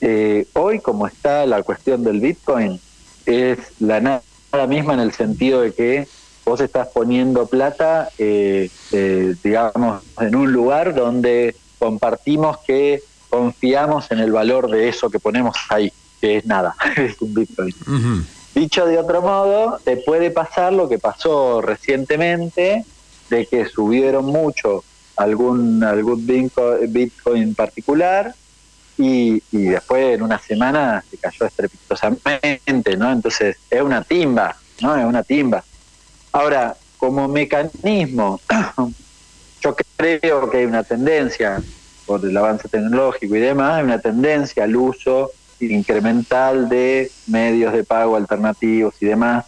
eh, 0.01 0.47
hoy 0.55 0.81
como 0.81 1.07
está 1.07 1.45
la 1.45 1.63
cuestión 1.63 2.03
del 2.03 2.21
Bitcoin, 2.21 2.81
es 3.27 3.59
la 3.79 4.01
nada 4.01 4.23
misma 4.67 4.95
en 4.95 5.01
el 5.01 5.13
sentido 5.13 5.61
de 5.61 5.75
que 5.75 6.09
vos 6.45 6.61
estás 6.61 6.89
poniendo 6.89 7.47
plata, 7.47 8.11
eh, 8.19 8.71
eh, 8.93 9.35
digamos, 9.43 10.03
en 10.19 10.35
un 10.35 10.53
lugar 10.53 10.95
donde 10.95 11.55
compartimos 11.79 12.59
que 12.59 13.03
confiamos 13.29 14.11
en 14.11 14.19
el 14.19 14.33
valor 14.33 14.71
de 14.71 14.89
eso 14.89 15.11
que 15.11 15.19
ponemos 15.19 15.57
ahí. 15.69 15.93
que 16.21 16.37
es 16.37 16.47
nada, 16.47 16.77
es 16.97 17.21
un 17.21 17.35
Bitcoin. 17.35 17.75
Dicho 18.55 18.87
de 18.87 18.99
otro 18.99 19.23
modo, 19.23 19.81
te 19.83 19.97
puede 19.97 20.31
pasar 20.31 20.73
lo 20.73 20.89
que 20.89 20.99
pasó 20.99 21.61
recientemente, 21.61 22.85
de 23.31 23.47
que 23.47 23.67
subieron 23.67 24.27
mucho 24.27 24.85
algún, 25.17 25.83
algún 25.83 26.27
Bitcoin 26.27 27.55
particular 27.55 28.35
y, 28.99 29.43
y, 29.51 29.65
después 29.65 30.15
en 30.15 30.23
una 30.23 30.39
semana 30.39 31.03
se 31.11 31.17
cayó 31.17 31.47
estrepitosamente, 31.47 32.97
¿no? 32.97 33.11
Entonces 33.11 33.57
es 33.71 33.83
una 33.83 34.03
timba, 34.03 34.55
¿no? 34.81 34.97
Es 34.97 35.05
una 35.05 35.23
timba. 35.23 35.65
Ahora, 36.33 36.77
como 36.97 37.29
mecanismo, 37.29 38.41
yo 39.61 39.77
creo 39.97 40.51
que 40.51 40.59
hay 40.59 40.65
una 40.65 40.83
tendencia, 40.83 41.63
por 42.07 42.25
el 42.25 42.37
avance 42.37 42.69
tecnológico 42.69 43.37
y 43.37 43.41
demás, 43.41 43.79
hay 43.79 43.85
una 43.85 44.01
tendencia 44.01 44.65
al 44.65 44.75
uso 44.75 45.31
incremental 45.61 46.69
de 46.69 47.11
medios 47.27 47.73
de 47.73 47.85
pago 47.85 48.17
alternativos 48.17 48.95
y 49.01 49.07
demás. 49.07 49.45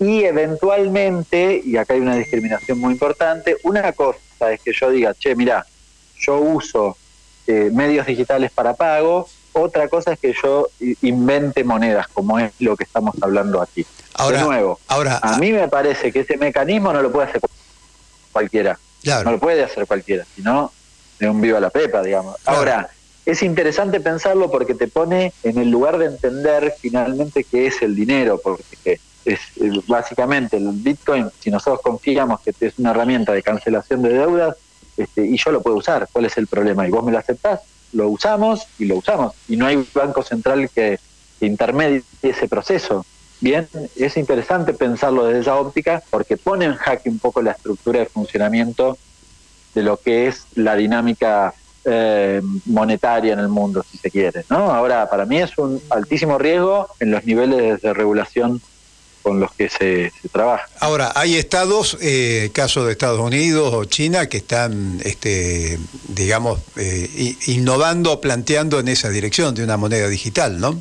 Y 0.00 0.24
eventualmente, 0.24 1.62
y 1.64 1.76
acá 1.76 1.94
hay 1.94 2.00
una 2.00 2.16
discriminación 2.16 2.78
muy 2.78 2.94
importante, 2.94 3.56
una 3.62 3.92
cosa 3.92 4.18
es 4.50 4.60
que 4.60 4.72
yo 4.72 4.90
diga, 4.90 5.14
che, 5.14 5.36
mira, 5.36 5.64
yo 6.18 6.38
uso 6.38 6.96
eh, 7.46 7.70
medios 7.72 8.06
digitales 8.06 8.50
para 8.50 8.74
pago, 8.74 9.28
otra 9.54 9.88
cosa 9.88 10.12
es 10.12 10.18
que 10.18 10.34
yo 10.42 10.68
invente 11.02 11.64
monedas, 11.64 12.08
como 12.08 12.38
es 12.38 12.52
lo 12.58 12.76
que 12.76 12.84
estamos 12.84 13.14
hablando 13.20 13.62
aquí. 13.62 13.86
Ahora, 14.14 14.38
de 14.38 14.44
nuevo, 14.44 14.80
ahora, 14.88 15.18
a 15.22 15.38
mí 15.38 15.52
me 15.52 15.68
parece 15.68 16.12
que 16.12 16.20
ese 16.20 16.36
mecanismo 16.36 16.92
no 16.92 17.02
lo 17.02 17.10
puede 17.10 17.28
hacer 17.28 17.40
cualquiera. 18.32 18.78
No 19.24 19.32
lo 19.32 19.38
puede 19.38 19.62
hacer 19.62 19.86
cualquiera, 19.86 20.24
sino 20.34 20.72
de 21.18 21.28
un 21.28 21.40
viva 21.40 21.60
la 21.60 21.70
pepa, 21.70 22.02
digamos. 22.02 22.36
Ahora, 22.46 22.88
es 23.26 23.42
interesante 23.42 24.00
pensarlo 24.00 24.50
porque 24.50 24.74
te 24.74 24.88
pone 24.88 25.32
en 25.42 25.58
el 25.58 25.70
lugar 25.70 25.98
de 25.98 26.06
entender 26.06 26.74
finalmente 26.80 27.44
qué 27.44 27.66
es 27.66 27.82
el 27.82 27.94
dinero, 27.94 28.40
porque 28.42 29.00
es 29.24 29.40
básicamente 29.86 30.56
el 30.56 30.70
Bitcoin, 30.72 31.30
si 31.40 31.50
nosotros 31.50 31.80
confiamos 31.82 32.40
que 32.40 32.54
es 32.60 32.78
una 32.78 32.90
herramienta 32.90 33.32
de 33.32 33.42
cancelación 33.42 34.02
de 34.02 34.10
deudas, 34.10 34.56
este, 34.96 35.26
y 35.26 35.36
yo 35.36 35.50
lo 35.50 35.62
puedo 35.62 35.76
usar, 35.76 36.08
¿cuál 36.12 36.26
es 36.26 36.36
el 36.36 36.46
problema? 36.46 36.86
Y 36.86 36.90
vos 36.90 37.04
me 37.04 37.12
lo 37.12 37.18
aceptás, 37.18 37.60
lo 37.94 38.08
usamos 38.08 38.66
y 38.78 38.84
lo 38.84 38.96
usamos. 38.96 39.32
Y 39.48 39.56
no 39.56 39.66
hay 39.66 39.84
banco 39.94 40.22
central 40.22 40.68
que, 40.74 40.98
que 41.40 41.46
intermedie 41.46 42.02
ese 42.22 42.48
proceso. 42.48 43.06
Bien, 43.40 43.68
es 43.96 44.16
interesante 44.16 44.72
pensarlo 44.74 45.26
desde 45.26 45.40
esa 45.40 45.56
óptica 45.56 46.02
porque 46.10 46.36
pone 46.36 46.66
en 46.66 46.74
jaque 46.74 47.08
un 47.08 47.18
poco 47.18 47.42
la 47.42 47.52
estructura 47.52 48.00
de 48.00 48.06
funcionamiento 48.06 48.96
de 49.74 49.82
lo 49.82 49.96
que 49.96 50.28
es 50.28 50.46
la 50.54 50.76
dinámica 50.76 51.52
eh, 51.84 52.40
monetaria 52.64 53.34
en 53.34 53.40
el 53.40 53.48
mundo, 53.48 53.84
si 53.90 53.98
se 53.98 54.10
quiere. 54.10 54.44
¿no? 54.48 54.70
Ahora, 54.70 55.10
para 55.10 55.26
mí 55.26 55.38
es 55.38 55.58
un 55.58 55.82
altísimo 55.90 56.38
riesgo 56.38 56.88
en 57.00 57.10
los 57.10 57.24
niveles 57.24 57.82
de 57.82 57.92
regulación 57.92 58.62
con 59.24 59.40
los 59.40 59.50
que 59.52 59.70
se, 59.70 60.12
trabaja. 60.30 60.68
Ahora, 60.80 61.12
hay 61.16 61.36
estados, 61.36 61.96
eh, 62.02 62.50
caso 62.52 62.84
de 62.84 62.92
Estados 62.92 63.18
Unidos 63.18 63.72
o 63.72 63.84
China, 63.86 64.28
que 64.28 64.36
están, 64.36 65.00
este, 65.02 65.78
digamos, 66.08 66.60
eh, 66.76 67.34
innovando, 67.46 68.20
planteando 68.20 68.78
en 68.78 68.88
esa 68.88 69.08
dirección 69.08 69.54
de 69.54 69.64
una 69.64 69.78
moneda 69.78 70.08
digital, 70.08 70.60
¿no? 70.60 70.80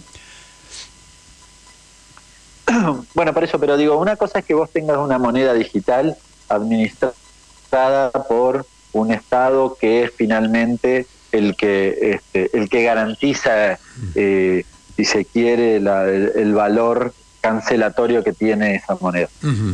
Bueno, 3.13 3.33
por 3.33 3.43
eso, 3.43 3.59
pero 3.59 3.77
digo, 3.77 3.97
una 3.97 4.17
cosa 4.17 4.39
es 4.39 4.45
que 4.45 4.53
vos 4.53 4.69
tengas 4.69 4.97
una 4.97 5.17
moneda 5.17 5.53
digital 5.53 6.17
administrada 6.49 8.11
por 8.27 8.65
un 8.91 9.11
Estado 9.11 9.77
que 9.79 10.03
es 10.03 10.11
finalmente 10.15 11.07
el 11.31 11.55
que, 11.55 12.11
este, 12.11 12.55
el 12.57 12.69
que 12.69 12.83
garantiza, 12.83 13.79
eh, 14.15 14.65
si 14.95 15.05
se 15.05 15.25
quiere, 15.25 15.77
el, 15.77 16.53
valor 16.53 17.13
cancelatorio 17.43 18.23
que 18.23 18.31
tiene 18.31 18.75
esa 18.75 18.95
moneda. 18.95 19.27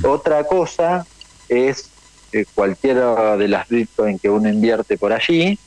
Otra 0.03 0.43
cosa 0.43 1.05
es 1.47 1.89
eh, 2.31 2.45
cualquiera 2.55 3.38
de 3.38 3.47
las 3.47 3.69
Bitcoin 3.69 4.17
que 4.17 4.27
uno 4.27 4.49
invierte 4.49 4.97
por 4.97 5.13
allí, 5.13 5.59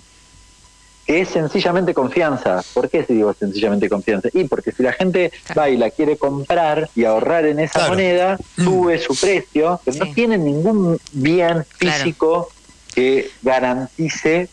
que 1.07 1.21
es 1.21 1.29
sencillamente 1.29 1.95
confianza. 1.95 2.65
¿Por 2.75 2.91
qué 2.91 3.07
digo 3.09 3.33
sencillamente 3.35 3.89
confianza? 3.89 4.29
Y 4.33 4.45
porque 4.49 4.73
si 4.73 4.83
la 4.83 4.93
gente 4.93 5.33
va 5.57 5.71
y 5.71 5.77
la 5.77 5.91
quiere 5.91 6.17
comprar 6.17 6.91
y 6.97 7.05
ahorrar 7.05 7.47
en 7.47 7.61
esa 7.61 7.89
moneda, 7.89 8.37
sube 8.57 8.99
su 8.99 9.15
precio, 9.15 9.81
pero 9.85 10.05
no 10.05 10.13
tiene 10.13 10.39
ningún 10.39 10.99
bien 11.13 11.65
físico 11.79 12.49
que 12.93 13.31
garantice 13.43 14.49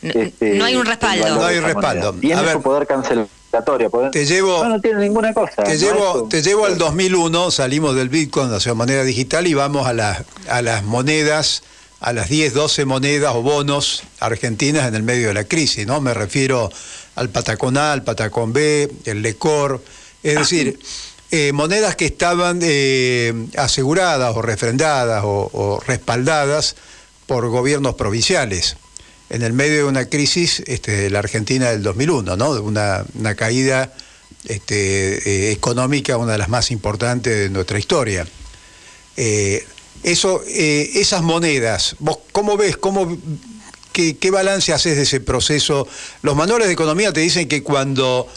este, 0.00 0.54
no 0.54 0.64
hay 0.64 0.76
un 0.76 0.86
respaldo. 0.86 1.34
No 1.34 1.44
hay 1.44 1.60
respaldo. 1.60 2.14
Tiene 2.14 2.52
su 2.52 2.62
poder 2.62 2.86
cancelatorio. 2.86 3.37
Te 4.12 4.26
llevo, 4.26 4.64
no, 4.64 4.80
tiene 4.80 5.00
ninguna 5.00 5.32
cosa. 5.32 5.62
Te 5.62 5.78
llevo, 5.78 6.28
te 6.28 6.42
llevo 6.42 6.66
al 6.66 6.76
2001, 6.76 7.50
salimos 7.50 7.94
del 7.94 8.10
Bitcoin 8.10 8.52
hacia 8.52 8.74
moneda 8.74 9.04
digital 9.04 9.46
y 9.46 9.54
vamos 9.54 9.86
a, 9.86 9.94
las 9.94 10.24
a 10.48 10.60
las 10.60 10.84
monedas, 10.84 11.62
a 12.00 12.12
las 12.12 12.28
10, 12.28 12.52
12 12.52 12.84
monedas 12.84 13.34
o 13.34 13.42
bonos 13.42 14.02
argentinas 14.20 14.86
en 14.86 14.94
el 14.94 15.02
medio 15.02 15.28
de 15.28 15.34
la 15.34 15.44
crisis. 15.44 15.86
¿no? 15.86 16.00
Me 16.00 16.12
refiero 16.12 16.70
al 17.14 17.30
Patacón 17.30 17.78
A, 17.78 17.92
al 17.92 18.04
Patacón 18.04 18.52
B, 18.52 18.92
el 19.06 19.22
Lecor. 19.22 19.82
Es 20.22 20.36
ah, 20.36 20.40
decir, 20.40 20.78
eh, 21.30 21.52
monedas 21.52 21.96
que 21.96 22.04
estaban 22.04 22.60
eh, 22.62 23.32
aseguradas 23.56 24.36
o 24.36 24.42
refrendadas 24.42 25.22
o 25.24 25.80
respaldadas 25.86 26.76
por 27.26 27.48
gobiernos 27.48 27.94
provinciales. 27.94 28.76
En 29.30 29.42
el 29.42 29.52
medio 29.52 29.76
de 29.76 29.84
una 29.84 30.06
crisis, 30.06 30.62
este, 30.66 31.10
la 31.10 31.18
Argentina 31.18 31.70
del 31.70 31.82
2001, 31.82 32.36
¿no? 32.36 32.50
Una, 32.62 33.04
una 33.14 33.34
caída 33.34 33.92
este, 34.46 35.48
eh, 35.48 35.52
económica, 35.52 36.16
una 36.16 36.32
de 36.32 36.38
las 36.38 36.48
más 36.48 36.70
importantes 36.70 37.36
de 37.36 37.50
nuestra 37.50 37.78
historia. 37.78 38.26
Eh, 39.16 39.66
eso, 40.04 40.42
eh, 40.46 40.90
esas 40.94 41.22
monedas, 41.22 41.96
¿vos 41.98 42.18
cómo 42.32 42.56
ves, 42.56 42.76
cómo, 42.76 43.18
qué, 43.92 44.30
balance 44.30 44.72
haces 44.72 44.96
de 44.96 45.02
ese 45.02 45.20
proceso? 45.20 45.88
Los 46.22 46.36
manuales 46.36 46.68
de 46.68 46.74
economía 46.74 47.12
te 47.12 47.20
dicen 47.20 47.48
que 47.48 47.62
cuando 47.62 48.28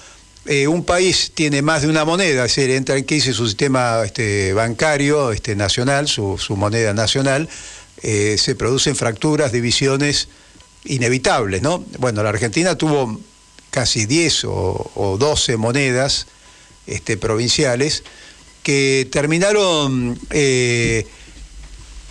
un 0.67 0.83
país 0.83 1.31
tiene 1.35 1.61
más 1.61 1.83
de 1.83 1.87
una 1.87 2.03
moneda, 2.03 2.45
es 2.45 2.55
decir, 2.55 2.71
entra 2.71 2.97
en 2.97 3.03
crisis 3.03 3.35
su 3.35 3.45
sistema 3.45 4.01
este, 4.03 4.53
bancario 4.53 5.31
este, 5.31 5.55
nacional, 5.55 6.07
su, 6.07 6.37
moneda 6.57 6.95
nacional, 6.95 7.47
se 8.01 8.55
producen 8.57 8.95
fracturas, 8.95 9.51
divisiones 9.51 10.29
inevitables, 10.85 11.61
¿no? 11.61 11.83
Bueno, 11.99 12.23
la 12.23 12.29
Argentina 12.29 12.75
tuvo 12.75 13.19
casi 13.69 14.05
10 14.05 14.45
o, 14.45 15.17
12 15.19 15.57
monedas 15.57 16.27
este, 16.87 17.17
provinciales 17.17 18.03
que 18.63 19.07
terminaron 19.11 20.19
eh, 20.29 21.07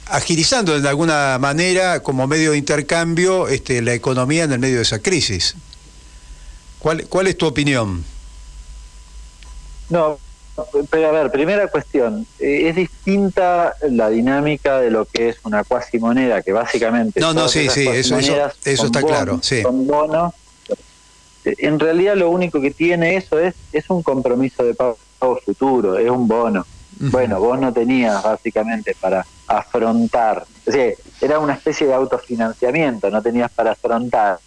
agilizando 0.06 0.80
de 0.80 0.88
alguna 0.88 1.38
manera 1.38 2.02
como 2.02 2.26
medio 2.26 2.52
de 2.52 2.58
intercambio 2.58 3.48
este, 3.48 3.82
la 3.82 3.94
economía 3.94 4.44
en 4.44 4.52
el 4.52 4.58
medio 4.58 4.76
de 4.76 4.82
esa 4.82 4.98
crisis. 4.98 5.54
¿Cuál, 6.78 7.06
cuál 7.08 7.26
es 7.26 7.36
tu 7.36 7.46
opinión? 7.46 8.04
No, 9.90 10.18
pero 10.90 11.08
a 11.08 11.12
ver, 11.12 11.30
primera 11.30 11.68
cuestión, 11.68 12.26
eh, 12.38 12.68
es 12.68 12.76
distinta 12.76 13.74
la 13.90 14.08
dinámica 14.08 14.80
de 14.80 14.90
lo 14.90 15.04
que 15.04 15.28
es 15.28 15.38
una 15.44 15.64
cuasi 15.64 15.98
moneda, 15.98 16.42
que 16.42 16.52
básicamente... 16.52 17.20
No, 17.20 17.32
no, 17.32 17.48
sí, 17.48 17.68
sí, 17.68 17.86
eso, 17.88 18.16
eso, 18.18 18.86
está 18.86 19.02
claro. 19.02 19.38
Sí. 19.42 19.62
Son 19.62 19.86
bonos. 19.86 20.34
En 21.44 21.78
realidad 21.78 22.16
lo 22.16 22.30
único 22.30 22.60
que 22.60 22.70
tiene 22.70 23.16
eso 23.16 23.38
es, 23.38 23.54
es 23.72 23.88
un 23.88 24.02
compromiso 24.02 24.62
de 24.62 24.74
pago 24.74 24.98
futuro, 25.44 25.98
es 25.98 26.10
un 26.10 26.28
bono. 26.28 26.66
Bueno, 26.98 27.40
vos 27.40 27.58
no 27.58 27.72
tenías 27.72 28.22
básicamente 28.22 28.94
para 29.00 29.24
afrontar, 29.46 30.44
o 30.66 30.70
sea, 30.70 30.92
era 31.20 31.38
una 31.38 31.54
especie 31.54 31.86
de 31.86 31.94
autofinanciamiento, 31.94 33.10
no 33.10 33.22
tenías 33.22 33.50
para 33.50 33.72
afrontar 33.72 34.38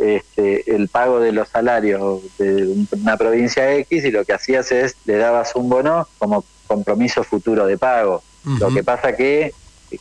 este, 0.00 0.74
el 0.74 0.88
pago 0.88 1.20
de 1.20 1.32
los 1.32 1.48
salarios 1.48 2.22
de 2.38 2.86
una 2.92 3.18
provincia 3.18 3.74
X 3.74 4.04
y 4.04 4.10
lo 4.10 4.24
que 4.24 4.32
hacías 4.32 4.72
es 4.72 4.96
le 5.04 5.18
dabas 5.18 5.54
un 5.54 5.68
bono 5.68 6.08
como 6.18 6.42
compromiso 6.66 7.22
futuro 7.22 7.66
de 7.66 7.76
pago. 7.76 8.22
Lo 8.58 8.68
que 8.72 8.82
pasa 8.82 9.14
que 9.14 9.52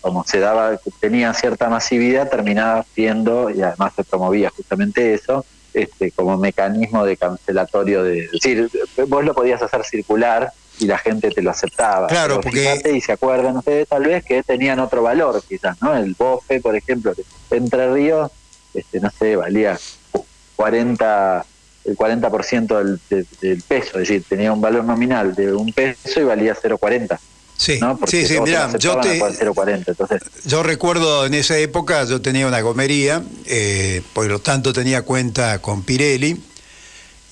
como 0.01 0.23
se 0.23 0.39
daba 0.39 0.79
tenía 1.01 1.33
cierta 1.33 1.67
masividad 1.67 2.29
terminaba 2.29 2.85
siendo 2.93 3.49
y 3.49 3.61
además 3.61 3.93
se 3.95 4.03
promovía 4.03 4.51
justamente 4.51 5.13
eso 5.13 5.43
este 5.73 6.11
como 6.11 6.37
mecanismo 6.37 7.03
de 7.05 7.17
cancelatorio 7.17 8.03
de 8.03 8.25
es 8.25 8.31
decir 8.31 8.69
vos 9.07 9.25
lo 9.25 9.33
podías 9.33 9.61
hacer 9.61 9.83
circular 9.83 10.53
y 10.79 10.85
la 10.85 10.97
gente 10.97 11.29
te 11.31 11.41
lo 11.41 11.51
aceptaba. 11.51 12.07
Claro 12.07 12.39
porque 12.39 12.81
y 12.93 13.01
se 13.01 13.11
acuerdan 13.11 13.57
ustedes 13.57 13.87
tal 13.87 14.03
vez 14.03 14.23
que 14.23 14.43
tenían 14.43 14.79
otro 14.79 15.01
valor 15.01 15.41
quizás 15.49 15.81
no 15.81 15.95
el 15.95 16.15
bofe 16.17 16.61
por 16.61 16.75
ejemplo 16.75 17.13
Entre 17.49 17.91
Ríos 17.91 18.31
este, 18.73 18.99
no 18.99 19.11
sé, 19.17 19.35
valía 19.35 19.79
40 20.55 21.45
el 21.85 21.97
40% 21.97 22.99
del, 23.09 23.27
del 23.41 23.61
peso, 23.63 23.99
es 23.99 24.07
decir, 24.07 24.23
tenía 24.27 24.51
un 24.51 24.61
valor 24.61 24.83
nominal 24.83 25.33
de 25.33 25.53
un 25.53 25.71
peso 25.71 26.19
y 26.19 26.23
valía 26.23 26.55
0,40. 26.55 27.17
Sí, 27.57 27.77
sí, 28.07 28.25
sí, 28.25 28.39
mira, 28.39 28.71
yo 28.77 29.01
te, 29.01 29.17
entonces. 29.17 30.21
yo 30.45 30.63
recuerdo 30.63 31.25
en 31.25 31.33
esa 31.33 31.57
época, 31.57 32.05
yo 32.05 32.21
tenía 32.21 32.47
una 32.47 32.61
gomería, 32.61 33.21
eh, 33.45 34.01
por 34.13 34.27
lo 34.27 34.39
tanto 34.39 34.71
tenía 34.71 35.01
cuenta 35.01 35.59
con 35.59 35.83
Pirelli, 35.83 36.41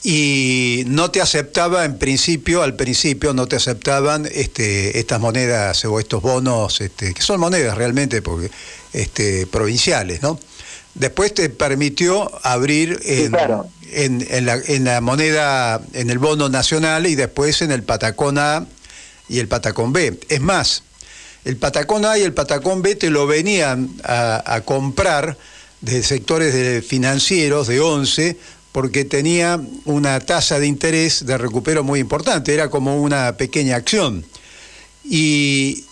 y 0.03 0.83
no 0.87 1.11
te 1.11 1.21
aceptaba 1.21 1.85
en 1.85 1.97
principio, 1.97 2.61
al 2.61 2.75
principio 2.75 3.33
no 3.33 3.47
te 3.47 3.55
aceptaban 3.55 4.27
este, 4.29 4.99
estas 4.99 5.21
monedas 5.21 5.85
o 5.85 5.97
estos 5.97 6.21
bonos, 6.21 6.81
este, 6.81 7.13
que 7.13 7.21
son 7.21 7.39
monedas 7.39 7.77
realmente 7.77 8.21
porque, 8.21 8.51
este, 8.91 9.47
provinciales, 9.47 10.21
¿no? 10.21 10.37
Después 10.99 11.33
te 11.33 11.49
permitió 11.49 12.31
abrir 12.43 12.99
en, 13.05 13.35
en, 13.91 14.45
la, 14.45 14.59
en, 14.65 14.83
la, 14.83 15.01
moneda, 15.01 15.81
en 15.93 16.09
el 16.09 16.17
bono 16.17 16.49
nacional 16.49 17.05
y 17.05 17.15
después 17.15 17.61
en 17.61 17.71
el 17.71 17.83
Patacón 17.83 18.37
A 18.39 18.65
y 19.29 19.39
el 19.39 19.47
Patacón 19.47 19.93
B. 19.93 20.19
Es 20.29 20.41
más, 20.41 20.83
el 21.45 21.57
Patacón 21.57 22.03
A 22.05 22.17
y 22.17 22.23
el 22.23 22.33
Patacón 22.33 22.81
B 22.81 22.95
te 22.95 23.11
lo 23.11 23.27
venían 23.27 23.89
a, 24.03 24.55
a 24.55 24.61
comprar 24.61 25.37
de 25.81 26.01
sectores 26.01 26.53
de 26.53 26.81
financieros 26.81 27.67
de 27.67 27.79
11 27.79 28.37
porque 28.71 29.05
tenía 29.05 29.59
una 29.85 30.19
tasa 30.19 30.59
de 30.59 30.67
interés 30.67 31.25
de 31.25 31.37
recupero 31.37 31.83
muy 31.83 31.99
importante, 31.99 32.53
era 32.53 32.69
como 32.69 33.01
una 33.01 33.37
pequeña 33.37 33.75
acción. 33.75 34.25
Y 35.03 35.85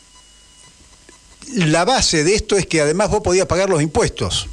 la 1.54 1.86
base 1.86 2.24
de 2.24 2.36
esto 2.36 2.58
es 2.58 2.66
que 2.66 2.82
además 2.82 3.10
vos 3.10 3.22
podías 3.22 3.46
pagar 3.46 3.70
los 3.70 3.82
impuestos. 3.82 4.48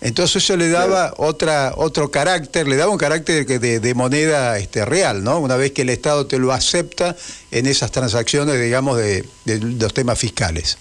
Entonces 0.00 0.44
eso 0.44 0.56
le 0.56 0.68
daba 0.68 1.12
otra, 1.16 1.72
otro 1.76 2.10
carácter, 2.10 2.68
le 2.68 2.76
daba 2.76 2.92
un 2.92 2.98
carácter 2.98 3.44
de, 3.44 3.80
de, 3.80 3.94
moneda 3.94 4.56
este, 4.58 4.84
real, 4.84 5.24
¿no? 5.24 5.40
Una 5.40 5.56
vez 5.56 5.72
que 5.72 5.82
el 5.82 5.88
Estado 5.88 6.26
te 6.26 6.38
lo 6.38 6.52
acepta 6.52 7.16
en 7.50 7.66
esas 7.66 7.90
transacciones, 7.90 8.60
digamos, 8.60 8.96
de, 8.96 9.24
de 9.44 9.58
los 9.58 9.92
temas 9.92 10.18
fiscales. 10.18 10.78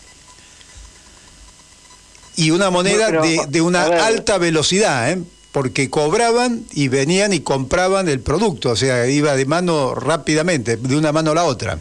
Y 2.35 2.51
una 2.51 2.69
moneda 2.69 3.09
de, 3.09 3.47
de, 3.49 3.61
una 3.61 3.85
alta 3.85 4.37
velocidad, 4.37 5.11
¿eh? 5.11 5.23
porque 5.51 5.89
cobraban 5.89 6.65
y 6.71 6.87
venían 6.87 7.33
y 7.33 7.39
compraban 7.39 8.07
el 8.09 8.19
producto, 8.19 8.69
o 8.69 8.75
sea, 8.75 9.07
iba 9.07 9.35
de 9.35 9.47
mano 9.47 9.95
rápidamente, 9.95 10.77
de 10.77 10.95
una 10.95 11.11
mano 11.11 11.31
a 11.31 11.33
la 11.33 11.45
otra, 11.45 11.79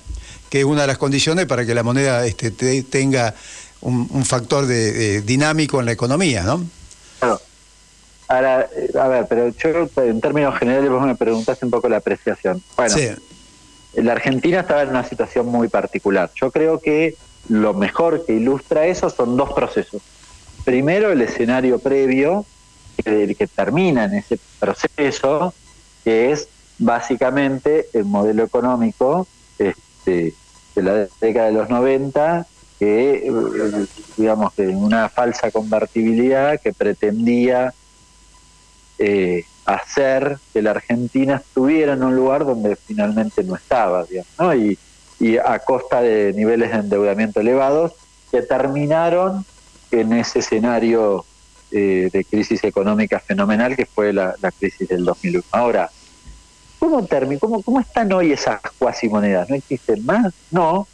que 0.49 0.61
es 0.61 0.65
una 0.65 0.81
de 0.83 0.87
las 0.87 0.97
condiciones 0.97 1.45
para 1.45 1.67
que 1.67 1.75
la 1.75 1.83
moneda 1.83 2.25
este, 2.25 2.51
tenga 2.51 3.35
un, 3.83 4.25
factor 4.25 4.65
de, 4.65 5.21
dinámico 5.21 5.79
en 5.79 5.85
la 5.85 5.93
economía, 5.93 6.43
¿no? 6.45 6.65
Ahora, 8.29 8.69
eh, 8.75 8.91
a 8.99 9.09
ver, 9.09 9.27
pero 9.29 9.49
yo 9.49 9.89
en 10.03 10.21
términos 10.21 10.59
generales 10.59 10.91
vos 10.91 11.05
me 11.07 11.15
preguntaste 11.15 11.65
un 11.65 11.71
poco 11.71 11.89
la 11.89 11.99
apreciación. 11.99 12.63
Bueno, 12.77 12.95
sí. 12.95 13.09
la 13.95 14.13
Argentina 14.13 14.61
estaba 14.61 14.83
en 14.83 14.91
una 14.91 15.05
situación 15.05 15.47
muy 15.47 15.69
particular. 15.69 16.31
Yo 16.35 16.51
creo 16.51 16.81
que 16.81 17.15
lo 17.49 17.75
mejor 17.75 18.25
que 18.27 18.33
ilustra 18.33 18.87
eso 18.87 19.11
son 19.11 19.37
dos 19.37 19.53
procesos. 19.53 20.03
Primero, 20.65 21.13
el 21.13 21.23
escenario 21.23 21.79
previo, 21.79 22.45
que, 23.05 23.49
termina 23.55 24.05
en 24.05 24.15
ese 24.15 24.39
proceso, 24.59 25.55
que 26.03 26.33
es 26.33 26.49
básicamente 26.79 27.87
el 27.93 28.05
modelo 28.05 28.43
económico 28.43 29.27
este, 29.59 30.35
de 30.75 30.83
la 30.83 31.07
década 31.21 31.47
de 31.47 31.53
los 31.53 31.71
90, 31.71 32.47
que 32.79 33.27
eh, 33.27 33.87
digamos 34.17 34.53
que 34.55 34.67
una 34.67 35.09
falsa 35.09 35.51
convertibilidad 35.51 36.61
que 36.61 36.73
pretendía 36.73 37.73
eh, 38.99 39.45
hacer 39.65 40.39
que 40.53 40.63
la 40.63 40.71
Argentina 40.71 41.37
estuviera 41.37 41.95
en 41.95 42.03
un 42.03 42.15
lugar 42.15 42.45
donde 42.45 42.77
finalmente 42.77 43.43
no 43.45 43.57
estaba, 43.57 44.05
digamos, 44.05 44.57
y, 44.57 44.79
a 45.45 45.59
costa 45.61 46.03
de 46.03 46.35
niveles 46.35 46.71
de 46.71 46.77
endeudamiento 46.77 47.41
elevados 47.41 47.93
que 48.31 48.43
terminaron 48.43 49.47
en 49.91 50.13
ese 50.13 50.41
escenario 50.41 51.25
eh, 51.71 52.11
de 52.13 52.25
crisis 52.25 52.63
económica 52.65 53.19
fenomenal 53.19 53.75
que 53.77 53.87
fue 53.87 54.13
la, 54.13 54.35
crisis 54.59 54.87
del 54.89 55.07
2001. 55.07 55.43
Ahora, 55.53 55.91
¿cómo, 56.79 57.07
cómo, 57.41 57.63
¿cómo 57.63 57.81
están 57.81 58.13
hoy 58.13 58.33
esas 58.33 58.61
cuasi 58.79 59.09
monedas? 59.09 59.49
¿No 59.49 59.57
existen 59.57 60.05
más? 60.05 60.35
No, 60.51 60.87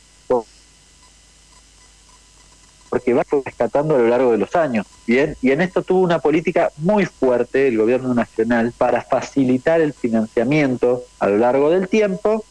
porque 2.92 3.14
va 3.14 3.24
rescatando 3.42 3.94
a 3.94 3.98
lo 3.98 4.06
largo 4.06 4.32
de 4.32 4.36
los 4.36 4.54
años. 4.54 4.84
Bien, 5.06 5.34
y 5.40 5.50
en 5.50 5.62
esto 5.62 5.80
tuvo 5.82 6.00
una 6.00 6.18
política 6.18 6.70
muy 6.76 7.06
fuerte 7.06 7.68
el 7.68 7.78
gobierno 7.78 8.12
nacional 8.12 8.74
para 8.76 9.00
facilitar 9.00 9.80
el 9.80 9.94
financiamiento 9.94 11.02
a 11.18 11.28
lo 11.28 11.38
largo 11.38 11.70
del 11.70 11.88
tiempo 11.88 12.44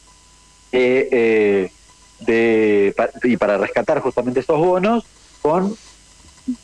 eh, 0.72 1.70
de, 2.22 2.96
y 3.22 3.38
para 3.38 3.60
rescatar 3.60 4.00
justamente 4.00 4.40
esos 4.40 4.58
bonos 4.58 5.04
con 5.44 5.76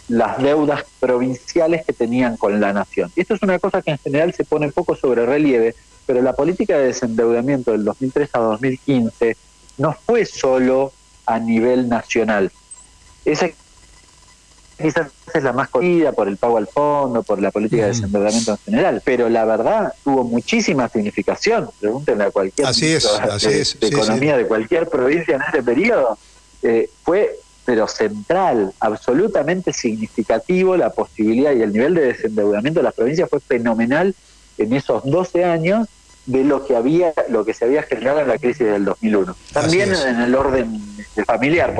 las 0.08 0.42
deudas 0.42 0.84
provinciales 1.00 1.86
que 1.86 1.94
tenían 1.94 2.36
con 2.36 2.60
la 2.60 2.74
nación. 2.74 3.12
Y 3.16 3.22
esto 3.22 3.36
es 3.36 3.44
una 3.44 3.60
cosa 3.60 3.84
que 3.84 3.92
en 3.92 4.00
general 4.00 4.34
se 4.34 4.44
pone 4.44 4.72
poco 4.72 4.96
sobre 4.96 5.24
relieve, 5.24 5.76
pero 6.08 6.24
la 6.24 6.34
política 6.34 6.80
de 6.80 6.88
desendeudamiento 6.88 7.74
del 7.74 7.86
2003 7.86 8.28
a 8.34 8.40
2015 8.40 9.38
no 9.78 9.94
fue 9.94 10.26
solo 10.26 10.94
a 11.28 11.38
nivel 11.38 11.88
nacional. 11.88 12.52
Esa 13.24 13.50
quizás 14.78 15.08
es 15.34 15.44
la 15.44 15.54
más 15.54 15.70
conocida 15.70 16.12
por 16.12 16.28
el 16.28 16.38
pago 16.38 16.58
al 16.58 16.68
fondo, 16.68 17.24
por 17.24 17.42
la 17.42 17.52
política 17.52 17.84
de 17.84 17.90
desendeudamiento 17.90 18.52
en 18.52 18.58
general, 18.58 19.02
pero 19.04 19.30
la 19.30 19.46
verdad 19.46 19.94
tuvo 20.04 20.24
muchísima 20.24 20.88
significación. 20.90 21.70
Pregúntenle 21.80 22.26
a 22.26 22.32
cualquier 22.32 22.68
así 22.68 22.88
es, 22.88 23.80
de, 23.80 23.88
economía 23.88 24.38
de 24.38 24.46
cualquier 24.46 24.88
provincia 24.88 25.36
en 25.36 25.42
ese 25.42 25.64
periodo. 25.64 26.18
Eh, 26.64 26.90
fue 27.04 27.40
pero 27.68 27.86
central, 27.86 28.72
absolutamente 28.80 29.74
significativo 29.74 30.78
la 30.78 30.90
posibilidad 30.92 31.52
y 31.52 31.62
el 31.62 31.74
nivel 31.74 31.96
de 31.96 32.14
desendeudamiento 32.14 32.80
de 32.80 32.86
las 32.86 32.94
provincias 32.94 33.30
fue 33.30 33.42
fenomenal 33.42 34.16
en 34.58 34.72
esos 34.72 35.04
12 35.04 35.44
años 35.44 35.90
de 36.28 36.46
lo 36.46 36.66
que 36.66 36.78
había 36.78 37.14
lo 37.28 37.44
que 37.44 37.54
se 37.54 37.66
había 37.66 37.84
generado 37.84 38.22
en 38.22 38.30
la 38.30 38.38
crisis 38.38 38.68
del 38.68 38.86
2001. 38.86 39.36
También 39.52 39.94
en 39.94 40.22
el 40.22 40.34
orden 40.34 40.82
familiar 41.26 41.76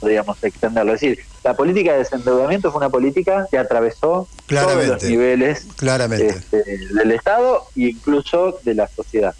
podríamos 0.00 0.42
extenderlo, 0.42 0.94
es 0.94 1.00
decir, 1.02 1.24
la 1.44 1.54
política 1.54 1.92
de 1.92 1.98
desendeudamiento 1.98 2.70
fue 2.70 2.78
una 2.78 2.90
política 2.90 3.46
que 3.50 3.58
atravesó 3.58 4.28
todos 4.46 4.86
los 4.86 5.02
niveles 5.02 5.66
este, 5.80 6.64
del 6.94 7.12
Estado 7.12 7.64
e 7.76 7.88
incluso 7.90 8.58
de 8.64 8.74
la 8.74 8.88
sociedad. 8.88 9.34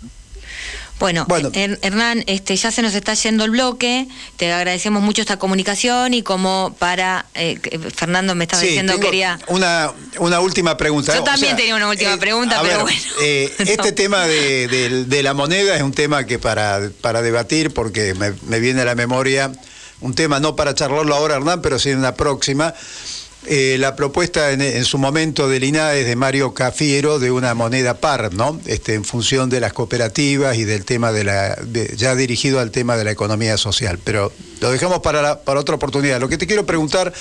Bueno, 0.98 1.26
Hernán, 1.52 2.24
este, 2.26 2.56
ya 2.56 2.72
se 2.72 2.82
nos 2.82 2.92
está 2.94 3.14
yendo 3.14 3.44
el 3.44 3.52
bloque, 3.52 4.08
te 4.36 4.52
agradecemos 4.52 5.00
mucho 5.00 5.20
esta 5.22 5.38
comunicación 5.38 6.12
y 6.12 6.22
como 6.22 6.74
para, 6.78 7.26
eh, 7.34 7.60
Fernando 7.94 8.34
me 8.34 8.44
estaba 8.44 8.62
diciendo 8.62 8.94
que 8.94 9.00
quería... 9.00 9.38
Una, 9.46 9.92
una 10.18 10.40
última 10.40 10.76
pregunta. 10.76 11.14
Yo 11.14 11.22
también 11.22 11.56
tenía 11.56 11.76
una 11.76 11.88
última 11.88 12.14
eh, 12.14 12.18
pregunta, 12.18 12.60
pero 12.62 12.82
bueno. 12.82 13.00
Eh, 13.22 13.52
este 13.58 13.92
tema 13.92 14.26
de, 14.26 15.20
la 15.22 15.34
moneda 15.34 15.76
es 15.76 15.82
un 15.82 15.92
tema 15.92 16.24
que 16.24 16.40
para, 16.40 16.90
para 17.00 17.22
debatir, 17.22 17.72
porque 17.72 18.14
me, 18.14 18.32
me 18.48 18.58
viene 18.58 18.80
a 18.82 18.84
la 18.84 18.96
memoria, 18.96 19.52
un 20.00 20.14
tema 20.14 20.40
no 20.40 20.56
para 20.56 20.74
charlarlo 20.74 21.14
ahora, 21.14 21.36
Hernán, 21.36 21.62
pero 21.62 21.78
sí 21.78 21.90
en 21.90 22.02
la 22.02 22.14
próxima. 22.14 22.74
Eh, 23.46 23.76
la 23.78 23.94
propuesta 23.94 24.50
en, 24.50 24.84
su 24.84 24.98
momento 24.98 25.48
del 25.48 25.62
INADES 25.62 26.06
de 26.06 26.16
Mario 26.16 26.54
Cafiero 26.54 27.20
de 27.20 27.30
una 27.30 27.54
moneda 27.54 27.94
par, 27.94 28.34
¿no? 28.34 28.60
Este, 28.66 28.94
en 28.94 29.04
función 29.04 29.48
de 29.48 29.60
las 29.60 29.72
cooperativas 29.72 30.56
y 30.58 30.64
del 30.64 30.84
tema 30.84 31.12
de 31.12 31.22
la, 31.22 31.56
ya 31.96 32.16
dirigido 32.16 32.58
al 32.58 32.72
tema 32.72 32.96
de 32.96 33.04
la 33.04 33.12
economía 33.12 33.56
social. 33.56 34.00
Pero 34.02 34.32
lo 34.60 34.72
dejamos 34.72 34.98
para, 34.98 35.40
para 35.42 35.60
otra 35.60 35.76
oportunidad. 35.76 36.20
Lo 36.20 36.28
que 36.28 36.36
te 36.36 36.48
quiero 36.48 36.66
preguntar 36.66 37.12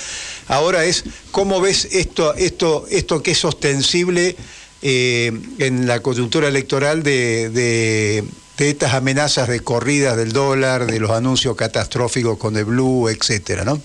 ahora 0.48 0.84
es 0.84 1.04
cómo 1.30 1.60
ves 1.60 1.88
esto, 1.92 2.34
esto, 2.34 2.86
esto 2.90 3.22
que 3.22 3.30
es 3.30 3.44
ostensible 3.44 4.36
eh, 4.82 5.32
en 5.58 5.86
la 5.86 6.00
coyuntura 6.00 6.48
electoral 6.48 7.04
de 7.04 8.24
estas 8.58 8.94
amenazas 8.94 9.48
de 9.48 9.60
corridas 9.60 10.16
del 10.16 10.32
dólar, 10.32 10.86
de 10.86 10.98
los 10.98 11.10
anuncios 11.10 11.56
catastróficos 11.56 12.38
con 12.38 12.56
el 12.56 12.64
blue, 12.64 13.08
etcétera, 13.08 13.64
¿no? 13.64 13.80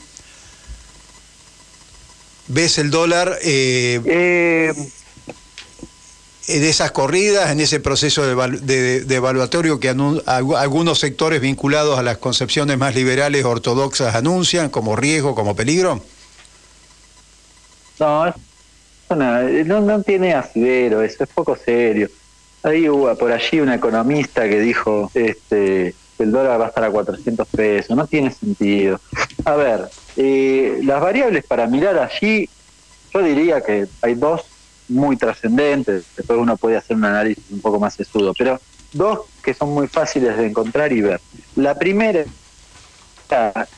ves 2.48 2.78
el 2.78 2.92
dólar 2.92 3.38
eh, 3.42 4.02
eh, 4.06 4.74
en 6.48 6.64
esas 6.64 6.92
corridas, 6.92 7.52
en 7.52 7.60
ese 7.60 7.80
proceso 7.80 8.24
de, 8.26 9.16
evaluatorio 9.16 9.80
que 9.80 9.90
algunos 9.90 11.00
sectores 11.00 11.42
vinculados 11.42 11.98
a 11.98 12.04
las 12.04 12.18
concepciones 12.18 12.78
más 12.78 12.96
liberales 12.96 13.46
ortodoxas 13.46 14.16
anuncian 14.16 14.70
como 14.70 14.96
riesgo, 14.96 15.36
como 15.36 15.56
peligro? 15.56 16.02
No, 18.00 18.34
no, 19.10 19.82
no 19.82 20.02
tiene 20.02 20.34
asidero, 20.34 21.02
eso 21.02 21.24
es 21.24 21.30
poco 21.30 21.56
serio. 21.56 22.10
Ahí 22.64 22.88
hubo 22.88 23.14
por 23.18 23.32
allí 23.32 23.60
un 23.60 23.72
economista 23.72 24.48
que 24.48 24.60
dijo 24.60 25.12
este, 25.14 25.94
el 26.20 26.32
dólar 26.32 26.60
va 26.60 26.66
a 26.66 26.70
estar 26.70 26.84
a 26.84 26.92
400 26.92 27.48
pesos, 27.50 27.96
no 27.96 28.08
tiene 28.08 28.32
sentido. 28.32 29.00
A 29.46 29.56
ver, 29.56 29.90
eh, 30.16 30.80
las 30.84 31.02
variables 31.02 31.44
para 31.46 31.68
mirar 31.68 31.98
allí, 31.98 32.50
yo 33.14 33.22
diría 33.22 33.62
que 33.62 33.88
hay 34.02 34.16
dos 34.16 34.46
muy 34.88 35.18
trascendentes, 35.18 36.06
después 36.16 36.40
uno 36.40 36.58
puede 36.58 36.78
hacer 36.78 36.96
un 36.96 37.06
análisis 37.06 37.44
un 37.52 37.62
poco 37.62 37.80
más 37.80 37.96
sesudo, 37.96 38.34
pero 38.38 38.60
dos 38.94 39.22
que 39.44 39.54
son 39.54 39.70
muy 39.74 39.88
fáciles 39.88 40.38
de 40.38 40.48
encontrar 40.48 40.94
y 40.94 41.02
ver. 41.02 41.20
La 41.56 41.78
primera 41.78 42.26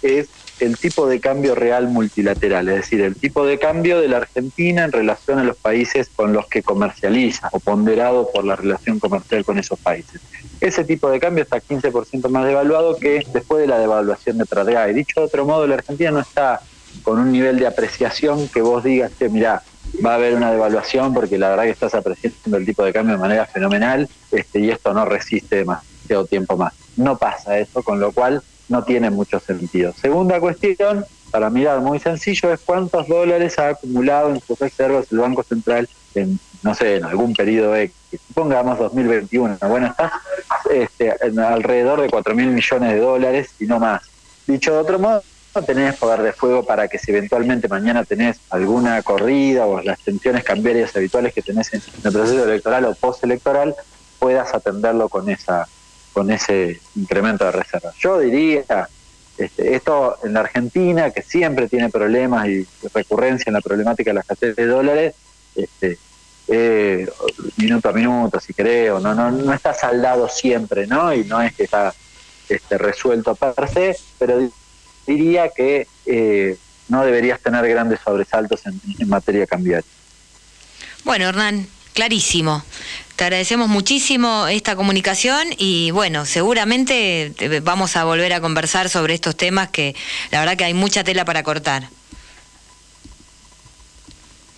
es 0.02 0.30
el 0.60 0.78
tipo 0.78 1.08
de 1.08 1.20
cambio 1.20 1.54
real 1.56 1.88
multilateral, 1.88 2.70
es 2.70 2.76
decir, 2.76 3.02
el 3.02 3.16
tipo 3.16 3.46
de 3.46 3.60
cambio 3.60 4.00
de 4.00 4.08
la 4.08 4.18
Argentina 4.18 4.86
en 4.86 4.92
relación 4.92 5.40
a 5.40 5.44
los 5.44 5.58
países 5.58 6.10
con 6.16 6.34
los 6.34 6.48
que 6.48 6.64
comercializa 6.64 7.50
o 7.52 7.60
ponderado 7.60 8.30
por 8.32 8.46
la 8.46 8.56
relación 8.56 9.00
comercial 9.00 9.44
con 9.44 9.60
esos 9.60 9.78
países. 9.80 10.22
Ese 10.62 10.86
tipo 10.86 11.10
de 11.10 11.20
cambio 11.20 11.44
está 11.44 11.58
15% 11.58 12.30
más 12.30 12.46
devaluado 12.46 12.98
que 12.98 13.26
después 13.34 13.62
de 13.62 13.68
la 13.68 13.80
devaluación 13.80 14.38
de 14.38 14.46
Pradea. 14.46 14.90
Y 14.90 14.94
dicho 14.94 15.20
de 15.20 15.26
otro 15.26 15.46
modo, 15.46 15.68
la 15.68 15.76
Argentina 15.76 16.12
no 16.12 16.20
está 16.22 16.62
con 17.04 17.20
un 17.20 17.32
nivel 17.32 17.60
de 17.60 17.68
apreciación 17.68 18.48
que 18.48 18.62
vos 18.62 18.84
digas, 18.84 19.12
que 19.20 19.28
mira, 19.28 19.62
va 20.04 20.14
a 20.14 20.16
haber 20.16 20.36
una 20.36 20.52
devaluación 20.52 21.14
porque 21.14 21.38
la 21.38 21.50
verdad 21.50 21.64
que 21.64 21.72
estás 21.72 21.94
apreciando 21.94 22.58
el 22.58 22.66
tipo 22.66 22.84
de 22.84 22.94
cambio 22.94 23.16
de 23.16 23.22
manera 23.22 23.46
fenomenal 23.46 24.10
este, 24.32 24.60
y 24.60 24.70
esto 24.70 24.94
no 24.94 25.06
resiste 25.06 25.58
demasiado 25.58 26.26
tiempo 26.26 26.56
más. 26.56 26.74
No 26.96 27.18
pasa 27.18 27.58
eso, 27.60 27.84
con 27.84 28.00
lo 28.00 28.14
cual 28.14 28.42
no 28.70 28.84
tiene 28.84 29.10
mucho 29.10 29.40
sentido. 29.40 29.94
Segunda 29.94 30.40
cuestión, 30.40 31.06
para 31.32 31.50
mirar 31.50 31.82
muy 31.82 32.00
sencillo, 32.00 32.54
es 32.54 32.60
cuántos 32.62 33.08
dólares 33.08 33.60
ha 33.60 33.70
acumulado 33.70 34.30
en 34.30 34.42
sus 34.42 34.58
reservas 34.60 35.12
el 35.12 35.20
Banco 35.20 35.44
Central 35.44 35.90
en, 36.16 36.40
no 36.64 36.74
sé, 36.74 36.98
en 36.98 37.06
algún 37.06 37.34
periodo 37.34 37.76
X. 37.76 37.96
Supongamos 38.28 38.80
2021, 38.80 39.58
bueno, 39.68 39.88
está 39.88 40.12
este, 40.72 41.12
alrededor 41.12 42.02
de 42.02 42.10
4 42.10 42.36
mil 42.36 42.48
millones 42.48 42.94
de 42.94 43.00
dólares 43.00 43.50
y 43.60 43.66
no 43.66 43.80
más. 43.80 44.04
Dicho 44.48 44.74
de 44.74 44.80
otro 44.80 45.00
modo, 45.00 45.22
no 45.56 45.62
tenés 45.64 45.96
poder 45.96 46.22
de 46.22 46.34
fuego 46.34 46.66
para 46.66 46.88
que 46.88 47.00
si 47.00 47.12
eventualmente 47.12 47.68
mañana 47.68 48.04
tenés 48.04 48.40
alguna 48.50 49.02
corrida 49.02 49.66
o 49.66 49.82
las 49.82 50.00
tensiones 50.00 50.44
cambiarias 50.44 50.96
habituales 50.96 51.34
que 51.34 51.42
tenés 51.42 51.74
en 51.74 51.82
el 52.04 52.12
proceso 52.12 52.44
electoral 52.44 52.86
o 52.86 52.96
postelectoral, 52.96 53.76
puedas 54.20 54.54
atenderlo 54.54 55.08
con 55.08 55.30
esa 55.30 55.68
con 56.16 56.32
ese 56.32 56.80
incremento 56.96 57.44
de 57.44 57.52
reservas. 57.52 57.94
Yo 58.00 58.20
diría, 58.20 58.88
este, 59.38 59.76
esto 59.76 60.18
en 60.24 60.32
la 60.32 60.40
Argentina, 60.40 61.12
que 61.12 61.22
siempre 61.22 61.68
tiene 61.68 61.90
problemas 61.90 62.48
y 62.48 62.66
recurrencia 62.94 63.50
en 63.50 63.56
la 63.56 63.60
problemática 63.60 64.12
de 64.12 64.14
la 64.14 64.22
escasez 64.22 64.56
de 64.56 64.66
dólares, 64.66 65.14
este, 65.58 66.00
eh, 66.48 67.06
minuto 67.58 67.90
a 67.90 67.92
minuto, 67.92 68.40
si 68.40 68.54
creo, 68.54 69.02
no, 69.02 69.14
no, 69.14 69.30
no 69.30 69.54
está 69.54 69.74
saldado 69.74 70.30
siempre, 70.30 70.88
¿no? 70.88 71.14
Y 71.14 71.26
no 71.26 71.42
es 71.42 71.54
que 71.54 71.64
está 71.66 71.94
este, 72.48 72.78
resuelto 72.78 73.36
per 73.36 73.68
se, 73.68 73.98
pero 74.18 74.40
diría 75.06 75.50
que 75.50 75.86
eh, 76.06 76.58
no 76.88 77.04
deberías 77.04 77.42
tener 77.42 77.68
grandes 77.68 78.00
sobresaltos 78.00 78.66
en, 78.68 78.80
en 79.00 79.10
materia 79.10 79.46
cambiaria. 79.46 79.92
Bueno, 81.04 81.26
Hernán, 81.26 81.68
clarísimo. 81.96 82.64
Te 83.16 83.24
agradecemos 83.24 83.70
muchísimo 83.70 84.48
esta 84.48 84.76
comunicación 84.76 85.48
y 85.58 85.90
bueno, 85.92 86.26
seguramente 86.26 87.34
vamos 87.64 87.96
a 87.96 88.04
volver 88.04 88.34
a 88.34 88.42
conversar 88.42 88.90
sobre 88.90 89.14
estos 89.14 89.36
temas 89.38 89.70
que 89.70 89.96
la 90.32 90.42
verdad 90.42 90.58
que 90.58 90.66
hay 90.66 90.74
mucha 90.74 91.04
tela 91.04 91.24
para 91.26 91.42
cortar. 91.42 91.90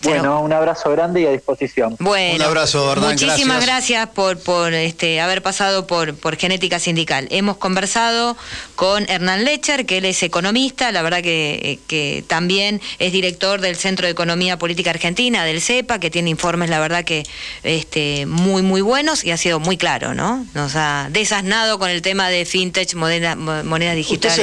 Bueno, 0.08 0.42
un 0.42 0.54
abrazo 0.54 0.90
grande 0.92 1.22
y 1.22 1.26
a 1.26 1.32
disposición. 1.32 1.96
Bueno, 2.00 2.36
un 2.36 2.42
abrazo, 2.42 2.92
Hernán, 2.92 3.12
Muchísimas 3.12 3.66
gracias, 3.66 4.08
por, 4.10 4.40
por 4.40 4.74
este, 4.74 5.20
haber 5.22 5.42
pasado 5.42 5.88
por, 5.88 6.16
por 6.16 6.38
Genética 6.38 6.80
Sindical. 6.80 7.28
Hemos 7.32 7.58
conversado 7.58 8.38
con 8.76 9.10
Hernán 9.10 9.46
Lecher, 9.46 9.86
que 9.86 9.98
él 9.98 10.06
es 10.06 10.24
economista, 10.24 10.92
la 10.92 11.02
verdad 11.02 11.22
que, 11.22 11.80
que 11.88 12.24
también 12.28 12.82
es 13.00 13.12
director 13.12 13.62
del 13.62 13.76
Centro 13.76 14.06
de 14.06 14.12
Economía 14.12 14.58
Política 14.58 14.92
Argentina, 14.92 15.44
del 15.44 15.62
CEPA, 15.62 16.00
que 16.00 16.10
tiene 16.10 16.30
informes, 16.30 16.70
la 16.70 16.80
verdad 16.80 17.04
que 17.04 17.24
este, 17.64 18.26
muy, 18.26 18.62
muy 18.62 18.82
buenos 18.82 19.24
y 19.24 19.32
ha 19.32 19.38
sido 19.38 19.60
muy 19.60 19.78
claro, 19.78 20.14
¿no? 20.14 20.46
Nos 20.54 20.76
ha 20.76 21.10
desasnado 21.12 21.80
con 21.80 21.90
el 21.90 22.02
tema 22.02 22.30
de 22.30 22.46
fintech, 22.46 22.94
moneda, 22.96 23.36
moneda 23.36 23.94
digital. 23.94 24.40